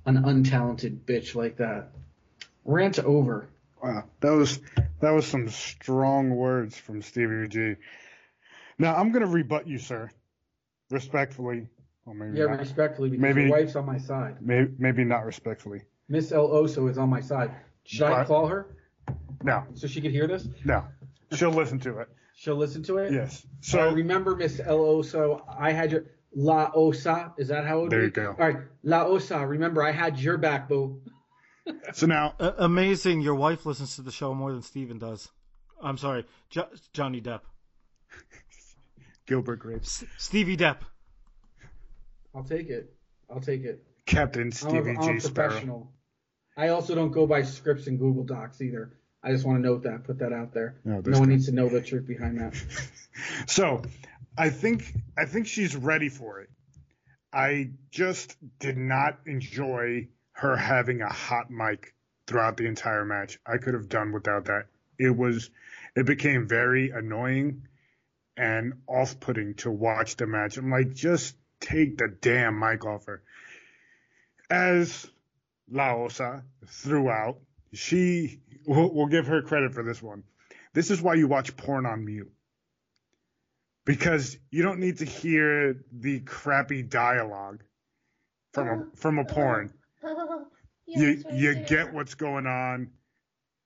[0.08, 1.90] an untalented bitch like that.
[2.66, 3.48] Rant over.
[3.82, 4.60] Wow, that was
[5.02, 7.76] that was some strong words from Stevie G.
[8.80, 10.10] Now I'm gonna rebut you, sir,
[10.90, 11.68] respectfully.
[12.06, 12.60] Or maybe Yeah, not.
[12.60, 14.38] respectfully, because Maybe- your wife's on my side.
[14.42, 15.82] Maybe, maybe not respectfully.
[16.08, 17.52] Miss El Oso is on my side.
[17.84, 18.66] Should I call her
[19.44, 20.48] No, so she could hear this?
[20.66, 20.86] no.
[21.34, 22.10] She'll listen to it.
[22.36, 23.12] She'll listen to it.
[23.14, 23.46] Yes.
[23.60, 27.34] So So remember, Miss El Oso, I had your La Osa.
[27.38, 28.06] Is that how it would There be?
[28.06, 28.30] you go.
[28.30, 29.46] All right, La Osa.
[29.46, 31.02] Remember, I had your back, boo.
[31.94, 35.30] so now Uh, amazing, your wife listens to the show more than Steven does.
[35.82, 37.42] I'm sorry, jo- Johnny Depp.
[39.30, 40.78] Gilbert Grapes, Stevie Depp.
[42.34, 42.92] I'll take it.
[43.30, 43.84] I'll take it.
[44.08, 45.18] Captain I'm Stevie a, I'm G.
[45.18, 45.50] a Sparrow.
[45.50, 45.92] professional.
[46.58, 48.98] I also don't go by scripts in Google Docs either.
[49.24, 50.82] I just want to note that, put that out there.
[50.84, 52.56] No, no one needs to know the truth behind that.
[53.48, 53.82] So,
[54.38, 56.50] I think I think she's ready for it.
[57.34, 61.94] I just did not enjoy her having a hot mic
[62.26, 63.38] throughout the entire match.
[63.46, 64.68] I could have done without that.
[64.98, 65.52] It was
[65.98, 67.68] it became very annoying
[68.40, 70.58] and off-putting to watch the match.
[70.58, 73.22] I'm like, just take the damn mic off her.
[74.50, 75.06] As
[75.72, 77.38] Laosa throughout,
[77.74, 80.24] she we'll, we'll give her credit for this one.
[80.74, 82.32] This is why you watch porn on mute
[83.84, 87.62] because you don't need to hear the crappy dialogue
[88.54, 89.74] from a from a porn.
[90.92, 92.90] Yeah, you that's what I you get what's going on,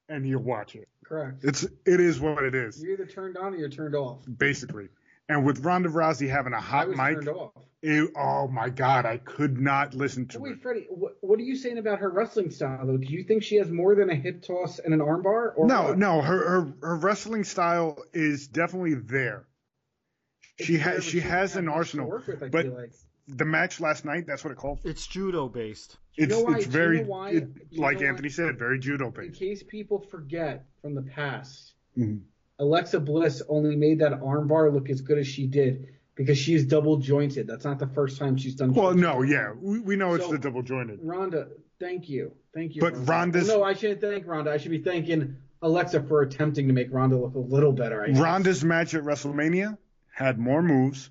[0.10, 0.88] and you watch it.
[1.06, 1.44] Correct.
[1.44, 4.20] It's it is what it is, You're either turned on or you're turned off.
[4.38, 4.90] basically.
[5.30, 7.52] And with Ronda Rousey having a hot was mic, turned off.
[7.82, 10.62] it- oh my god, I could not listen to Wait, it.
[10.62, 12.98] Freddie, what, what are you saying about her wrestling style though?
[12.98, 15.54] Do you think she has more than a hip toss and an armbar?
[15.56, 15.98] Or No, what?
[15.98, 19.46] no, her, her her wrestling style is definitely there.
[20.60, 22.92] She has whatever she has an arsenal, work with, I but feel like.
[23.28, 24.80] the match last night, that's what it called.
[24.84, 25.98] It's judo based.
[26.16, 29.42] You It's why- it's very why- it- like know why- Anthony said, very judo based.
[29.42, 32.22] In case people forget from the past, Mhm.
[32.60, 36.98] Alexa Bliss only made that armbar look as good as she did because she's double
[36.98, 37.48] jointed.
[37.48, 38.74] That's not the first time she's done.
[38.74, 41.00] Well, no, yeah, we, we know it's So- the double jointed.
[41.02, 41.48] Ronda,
[41.80, 42.82] thank you, thank you.
[42.82, 43.44] But Ronda.
[43.46, 44.52] No, I shouldn't thank Ronda.
[44.52, 48.04] I should be thanking Alexa for attempting to make Ronda look a little better.
[48.04, 48.20] I guess.
[48.20, 49.78] Ronda's match at WrestleMania
[50.12, 51.10] had more moves,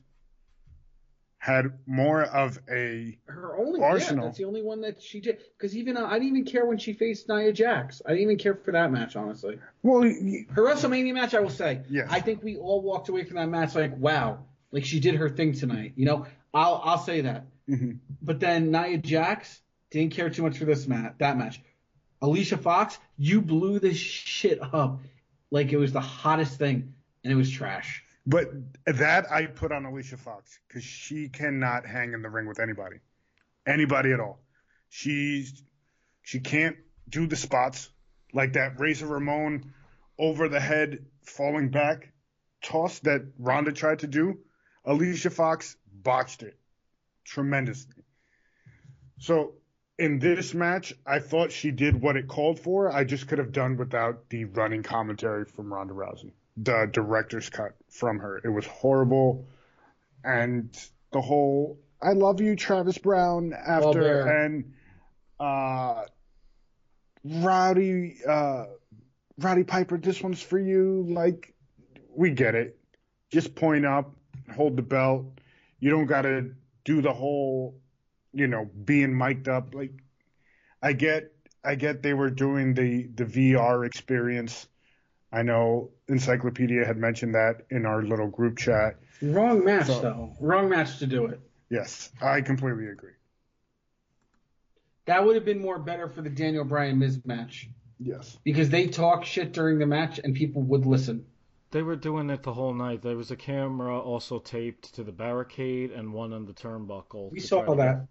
[1.42, 4.22] had more of a her only Arsenal.
[4.22, 5.38] Yeah, that's the only one that she did.
[5.58, 8.00] Because even uh, I didn't even care when she faced Nia Jax.
[8.06, 9.58] I didn't even care for that match, honestly.
[9.82, 11.80] well, Her WrestleMania match, I will say.
[11.90, 12.06] Yes.
[12.12, 14.38] I think we all walked away from that match like, wow,
[14.70, 15.94] like she did her thing tonight.
[15.96, 17.46] You know, I'll I'll say that.
[17.68, 17.98] mhm.
[18.22, 21.14] But then Nia Jax didn't care too much for this match.
[21.18, 21.60] That match.
[22.20, 25.00] Alicia Fox, you blew this shit up
[25.50, 28.01] like it was the hottest thing, and it was trash.
[28.26, 28.50] But
[28.86, 32.96] that I put on Alicia Fox because she cannot hang in the ring with anybody,
[33.66, 34.40] anybody at all.
[34.88, 35.62] She's
[36.22, 36.76] she can't
[37.08, 37.90] do the spots
[38.32, 39.72] like that Razor Ramon
[40.18, 42.12] over the head falling back
[42.62, 44.38] toss that Ronda tried to do.
[44.84, 46.56] Alicia Fox botched it
[47.24, 48.04] tremendously.
[49.18, 49.54] So
[49.98, 52.90] in this match, I thought she did what it called for.
[52.92, 57.76] I just could have done without the running commentary from Ronda Rousey, the director's cut
[57.92, 58.40] from her.
[58.42, 59.46] It was horrible,
[60.24, 60.76] and
[61.12, 64.72] the whole "I love you, Travis Browne" after and
[65.38, 66.04] uh,
[67.24, 68.64] Rowdy uh,
[69.38, 71.06] Rowdy Piper, this one's for you.
[71.08, 71.54] Like
[72.14, 72.78] we get it.
[73.30, 74.14] Just point up,
[74.54, 75.26] hold the belt.
[75.80, 77.80] You don't got to do the whole,
[78.32, 79.74] you know, being mic'd up.
[79.74, 79.92] Like,
[80.82, 81.32] I get,
[81.64, 84.66] I get they were doing the the VR experience.
[85.32, 88.96] I know Encyclopedia had mentioned that in our little group chat.
[89.22, 90.36] Wrong match So- though.
[90.40, 91.40] Wrong match to do it.
[91.70, 93.12] Yes, I completely agree.
[95.06, 97.68] That would have been more better for the Daniel Bryan Miz match
[97.98, 98.38] Yes.
[98.44, 101.24] because they talk shit during the match and people would listen.
[101.70, 103.00] They were doing it the whole night.
[103.00, 107.32] There was a camera also taped to the barricade and one on the turnbuckle.
[107.32, 108.06] We saw try to that.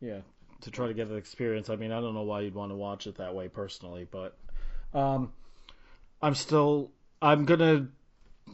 [0.00, 0.20] Get, yeah,
[0.60, 1.68] to try to get an experience.
[1.68, 4.38] I mean, I don't know why you'd want to watch it that way personally, but
[4.94, 5.32] um,
[6.22, 6.90] I'm still.
[7.22, 7.88] I'm gonna,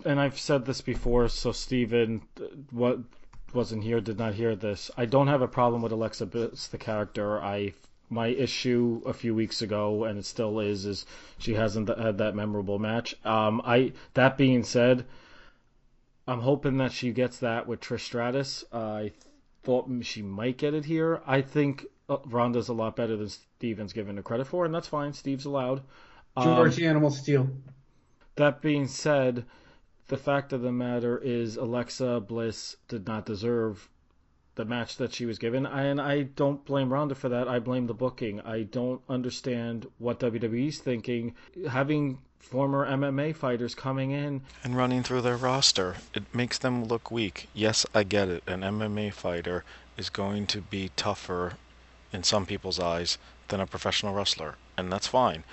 [0.05, 1.29] and I've said this before.
[1.29, 2.23] So Steven,
[2.71, 2.99] what
[3.55, 4.91] wasn't here did not hear this.
[4.97, 7.41] I don't have a problem with Alexa Bliss, the character.
[7.43, 7.73] I
[8.09, 11.07] my issue a few weeks ago, and it still is, is
[11.39, 13.17] she hasn't had that memorable match.
[13.25, 15.07] Um, I that being said,
[16.29, 18.65] I'm hoping that she gets that with Trish Stratus.
[18.73, 19.13] Uh, I
[19.63, 21.21] thought she might get it here.
[21.27, 24.89] I think uh, Ronda's a lot better than Steven's given her credit for, and that's
[24.89, 25.13] fine.
[25.13, 25.83] Steve's allowed.
[26.37, 27.49] Um, George Animal Steel.
[28.37, 29.45] that being said,
[30.09, 33.89] the fact of the matter is Alexa Bliss did not deserve
[34.55, 37.47] the match that she was given, and I don't blame Ronda for that.
[37.49, 38.41] I blame the booking.
[38.41, 41.35] I don't understand what WWE's thinking.
[41.69, 45.97] Having former MMA fighters coming in, and running through their roster.
[46.15, 47.49] It makes them look weak.
[47.53, 48.43] Yes, I get it.
[48.47, 49.65] An MMA fighter
[49.97, 51.55] is going to be tougher
[52.13, 53.19] in some people's eyes
[53.49, 55.45] than a professional wrestler, and that's fine.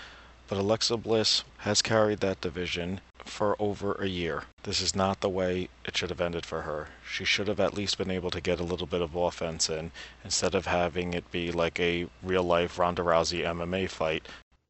[0.54, 4.44] But Alexa Bliss has carried that division for over a year.
[4.62, 6.90] This is not the way it should have ended for her.
[7.04, 9.90] She should have at least been able to get a little bit of offense in
[10.24, 14.28] instead of having it be like a real life Ronda Rousey MMA fight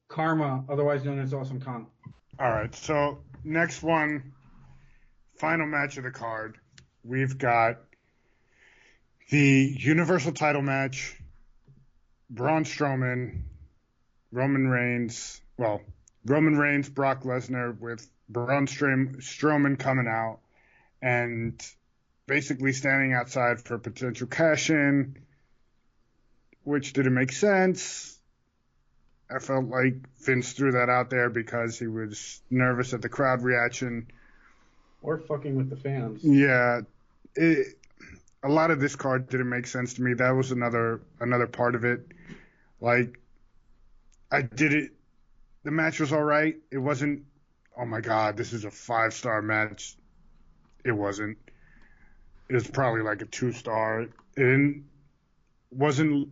[0.07, 1.87] Karma, otherwise known as Awesome Kong.
[2.39, 2.73] All right.
[2.73, 4.31] So next one,
[5.35, 6.59] final match of the card.
[7.03, 7.79] We've got
[9.29, 11.19] the Universal Title match.
[12.29, 13.41] Braun Strowman,
[14.31, 15.41] Roman Reigns.
[15.57, 15.81] Well,
[16.25, 20.39] Roman Reigns, Brock Lesnar with Braun Strowman coming out
[21.01, 21.61] and
[22.25, 25.17] basically standing outside for potential cash in,
[26.63, 28.17] which didn't make sense.
[29.33, 33.41] I felt like Vince threw that out there because he was nervous at the crowd
[33.41, 34.07] reaction.
[35.01, 36.23] Or fucking with the fans.
[36.23, 36.81] Yeah,
[37.35, 37.77] it,
[38.43, 40.13] a lot of this card didn't make sense to me.
[40.13, 42.07] That was another another part of it.
[42.79, 43.19] Like,
[44.31, 44.91] I did it.
[45.63, 46.55] The match was all right.
[46.71, 47.23] It wasn't.
[47.77, 49.95] Oh my god, this is a five star match.
[50.85, 51.37] It wasn't.
[52.49, 54.01] It was probably like a two star.
[54.01, 54.85] It didn't,
[55.71, 56.29] wasn't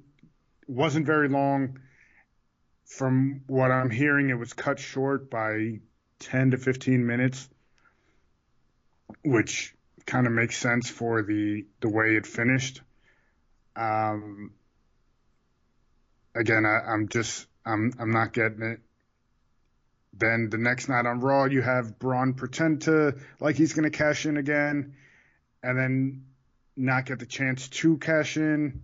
[0.68, 1.80] wasn't very long.
[2.86, 5.80] from what I'm hearing, it was cut short by
[6.20, 7.50] 10 to 15 minutes,
[9.24, 9.74] which
[10.06, 12.82] kind of makes sense for the the way it finished.
[13.76, 14.52] Um,
[16.36, 18.80] again, I, I'm just I'm I'm not getting it.
[20.14, 23.98] Then the next night on Raw, you have Braun pretend to like he's going to
[23.98, 24.96] cash in again,
[25.64, 26.26] and then
[26.76, 28.84] not get the chance to cash in.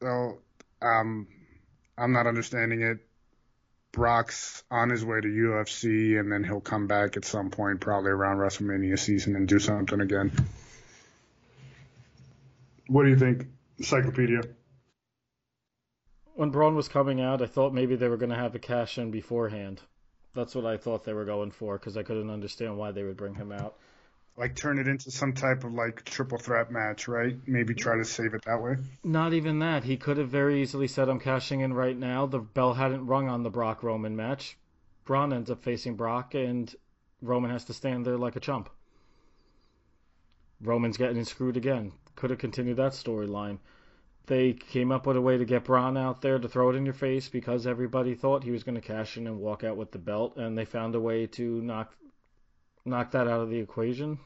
[0.00, 0.38] So
[0.80, 1.26] um,
[1.98, 2.98] I'm not understanding it.
[3.92, 8.12] Brock's on his way to UFC, and then he'll come back at some point, probably
[8.12, 10.30] around WrestleMania season, and do something again.
[12.86, 13.46] What do you think,
[13.78, 14.42] Encyclopedia?
[16.40, 18.96] When Braun was coming out, I thought maybe they were going to have a cash
[18.96, 19.82] in beforehand.
[20.32, 23.18] That's what I thought they were going for because I couldn't understand why they would
[23.18, 23.76] bring him out.
[24.38, 27.36] Like turn it into some type of like triple threat match, right?
[27.46, 28.76] Maybe try to save it that way.
[29.04, 29.84] Not even that.
[29.84, 32.24] He could have very easily said, I'm cashing in right now.
[32.24, 34.56] The bell hadn't rung on the Brock Roman match.
[35.04, 36.74] Braun ends up facing Brock, and
[37.20, 38.70] Roman has to stand there like a chump.
[40.62, 41.92] Roman's getting screwed again.
[42.16, 43.58] Could have continued that storyline.
[44.26, 46.84] They came up with a way to get Braun out there to throw it in
[46.84, 49.90] your face because everybody thought he was going to cash in and walk out with
[49.90, 51.94] the belt, and they found a way to knock
[52.84, 54.18] knock that out of the equation.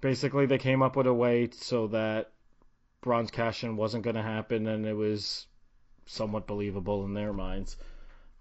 [0.00, 2.32] Basically, they came up with a way so that
[3.00, 5.46] Braun's cash in wasn't going to happen, and it was
[6.06, 7.76] somewhat believable in their minds.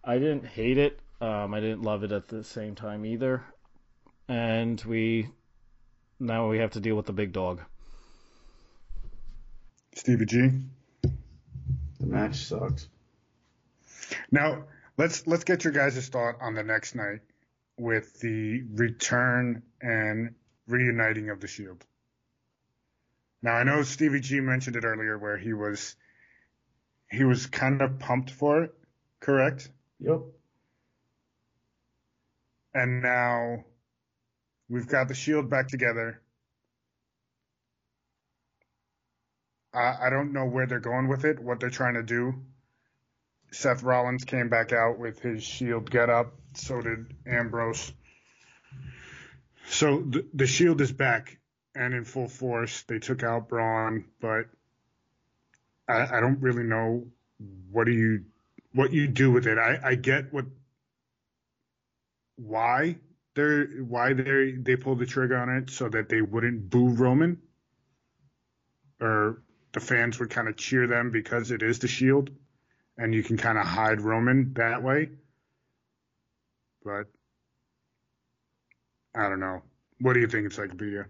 [0.03, 0.99] I didn't hate it.
[1.21, 3.43] Um, I didn't love it at the same time either.
[4.27, 5.29] And we
[6.19, 7.61] now we have to deal with the big dog.
[9.95, 10.51] Stevie G.
[11.01, 12.87] The match sucked.
[14.31, 14.63] Now
[14.97, 17.21] let's let's get your guys' thought on the next night
[17.77, 20.35] with the return and
[20.67, 21.85] reuniting of the Shield.
[23.41, 25.95] Now I know Stevie G mentioned it earlier where he was
[27.09, 28.73] he was kind of pumped for it,
[29.19, 29.69] correct?
[29.99, 30.21] Yep.
[32.73, 33.65] And now
[34.67, 36.22] we've got the Shield back together.
[39.73, 42.35] I, don't know where they're going with it, what they're trying to do.
[43.51, 46.33] Seth Rollins came back out with his Shield getup.
[46.55, 47.91] So did Ambrose.
[49.67, 51.39] So the, the Shield is back
[51.75, 52.83] and in full force.
[52.83, 54.45] They took out Braun, but
[55.87, 57.07] I, I don't really know
[57.71, 58.25] what do you
[58.73, 59.57] what you do with it.
[59.57, 60.45] I, I get what
[62.35, 62.97] why
[63.35, 67.39] they're why they they pulled the trigger on it so that they wouldn't boo Roman
[68.99, 69.41] or
[69.73, 72.29] the fans would kind of cheer them because it is the Shield
[72.97, 75.09] and you can kind of hide Roman that way.
[76.83, 77.07] But
[79.15, 79.61] I don't know.
[79.99, 81.05] What do you think, Encyclopedia?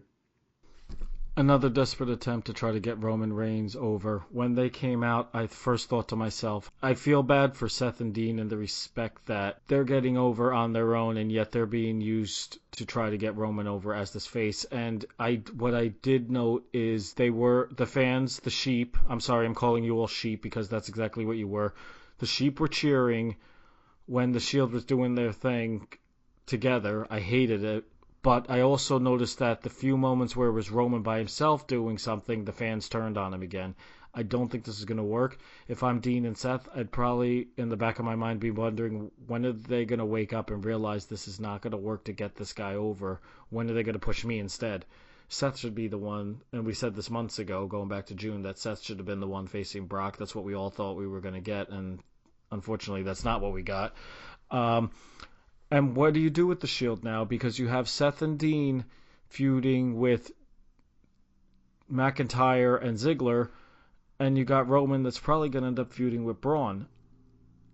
[1.35, 4.23] Another desperate attempt to try to get Roman Reigns over.
[4.29, 8.13] When they came out, I first thought to myself, I feel bad for Seth and
[8.13, 12.01] Dean in the respect that they're getting over on their own and yet they're being
[12.01, 14.65] used to try to get Roman over as this face.
[14.65, 18.97] And I what I did note is they were the fans, the sheep.
[19.07, 21.73] I'm sorry, I'm calling you all sheep because that's exactly what you were.
[22.19, 23.35] The sheep were cheering
[24.05, 25.87] when the Shield was doing their thing
[26.45, 27.07] together.
[27.09, 27.85] I hated it
[28.23, 31.97] but I also noticed that the few moments where it was Roman by himself doing
[31.97, 33.75] something, the fans turned on him again.
[34.13, 35.39] I don't think this is going to work.
[35.67, 39.09] If I'm Dean and Seth, I'd probably, in the back of my mind, be wondering
[39.25, 42.03] when are they going to wake up and realize this is not going to work
[42.05, 43.21] to get this guy over?
[43.49, 44.85] When are they going to push me instead?
[45.29, 48.43] Seth should be the one, and we said this months ago, going back to June,
[48.43, 50.17] that Seth should have been the one facing Brock.
[50.17, 51.99] That's what we all thought we were going to get, and
[52.51, 53.95] unfortunately, that's not what we got.
[54.51, 54.91] Um,
[55.71, 57.25] and what do you do with the Shield now?
[57.25, 58.85] Because you have Seth and Dean
[59.29, 60.31] feuding with
[61.91, 63.49] McIntyre and Ziggler,
[64.23, 66.87] and you got Roman that's probably going to end up feuding with Braun.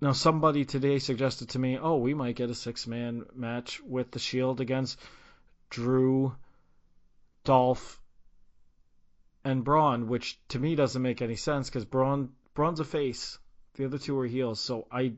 [0.01, 4.11] Now, somebody today suggested to me, oh, we might get a six man match with
[4.11, 4.99] the Shield against
[5.69, 6.35] Drew,
[7.43, 8.01] Dolph,
[9.43, 13.37] and Braun, which to me doesn't make any sense because Braun Braun's a face.
[13.75, 15.13] The other two are heels, so I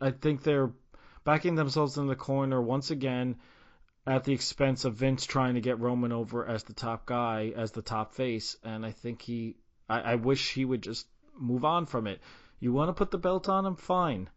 [0.00, 0.72] I think they're
[1.24, 3.36] backing themselves in the corner once again
[4.06, 7.72] at the expense of Vince trying to get Roman over as the top guy, as
[7.72, 8.56] the top face.
[8.62, 9.56] And I think he,
[9.88, 11.06] I, I wish he would just
[11.38, 12.20] move on from it.
[12.58, 13.76] You want to put the belt on him?
[13.76, 14.30] Fine.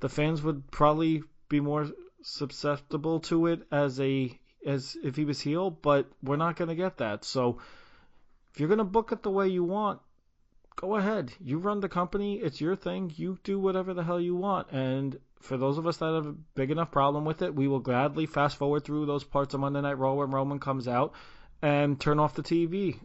[0.00, 1.88] The fans would probably be more
[2.22, 6.74] susceptible to it as a as if he was heel, but we're not going to
[6.74, 7.24] get that.
[7.24, 7.58] So
[8.52, 10.00] if you're going to book it the way you want,
[10.76, 11.32] go ahead.
[11.40, 12.36] You run the company.
[12.36, 13.12] It's your thing.
[13.16, 14.70] You do whatever the hell you want.
[14.70, 17.80] And for those of us that have a big enough problem with it, we will
[17.80, 21.12] gladly fast forward through those parts of Monday Night Raw when Roman comes out
[21.60, 23.00] and turn off the TV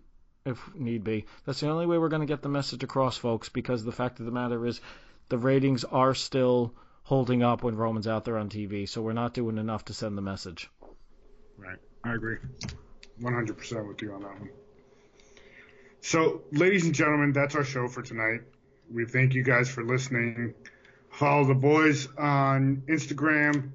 [0.47, 1.25] if need be.
[1.45, 4.19] That's the only way we're going to get the message across, folks, because the fact
[4.19, 4.81] of the matter is
[5.29, 6.73] the ratings are still
[7.03, 8.87] holding up when Roman's out there on TV.
[8.87, 10.69] So we're not doing enough to send the message.
[11.57, 11.77] Right.
[12.03, 12.37] I agree.
[13.21, 14.49] 100% with you on that one.
[16.01, 18.41] So, ladies and gentlemen, that's our show for tonight.
[18.91, 20.53] We thank you guys for listening.
[21.11, 23.71] Follow the boys on Instagram,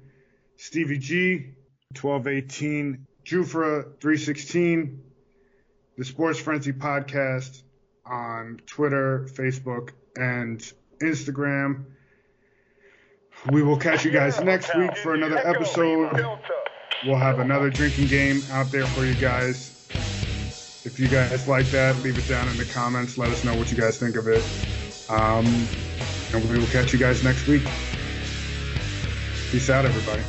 [0.55, 1.53] Stevie G,
[1.99, 5.01] 1218, Jufra 316,
[5.97, 7.61] the Sports Frenzy Podcast
[8.05, 10.59] on Twitter, Facebook, and
[11.01, 11.85] Instagram.
[13.51, 16.25] We will catch you guys next week for another episode.
[17.05, 19.71] We'll have another drinking game out there for you guys.
[20.85, 23.17] If you guys like that, leave it down in the comments.
[23.17, 24.43] Let us know what you guys think of it.
[25.09, 25.45] Um,
[26.33, 27.63] and we will catch you guys next week.
[29.51, 30.23] Peace out, everybody.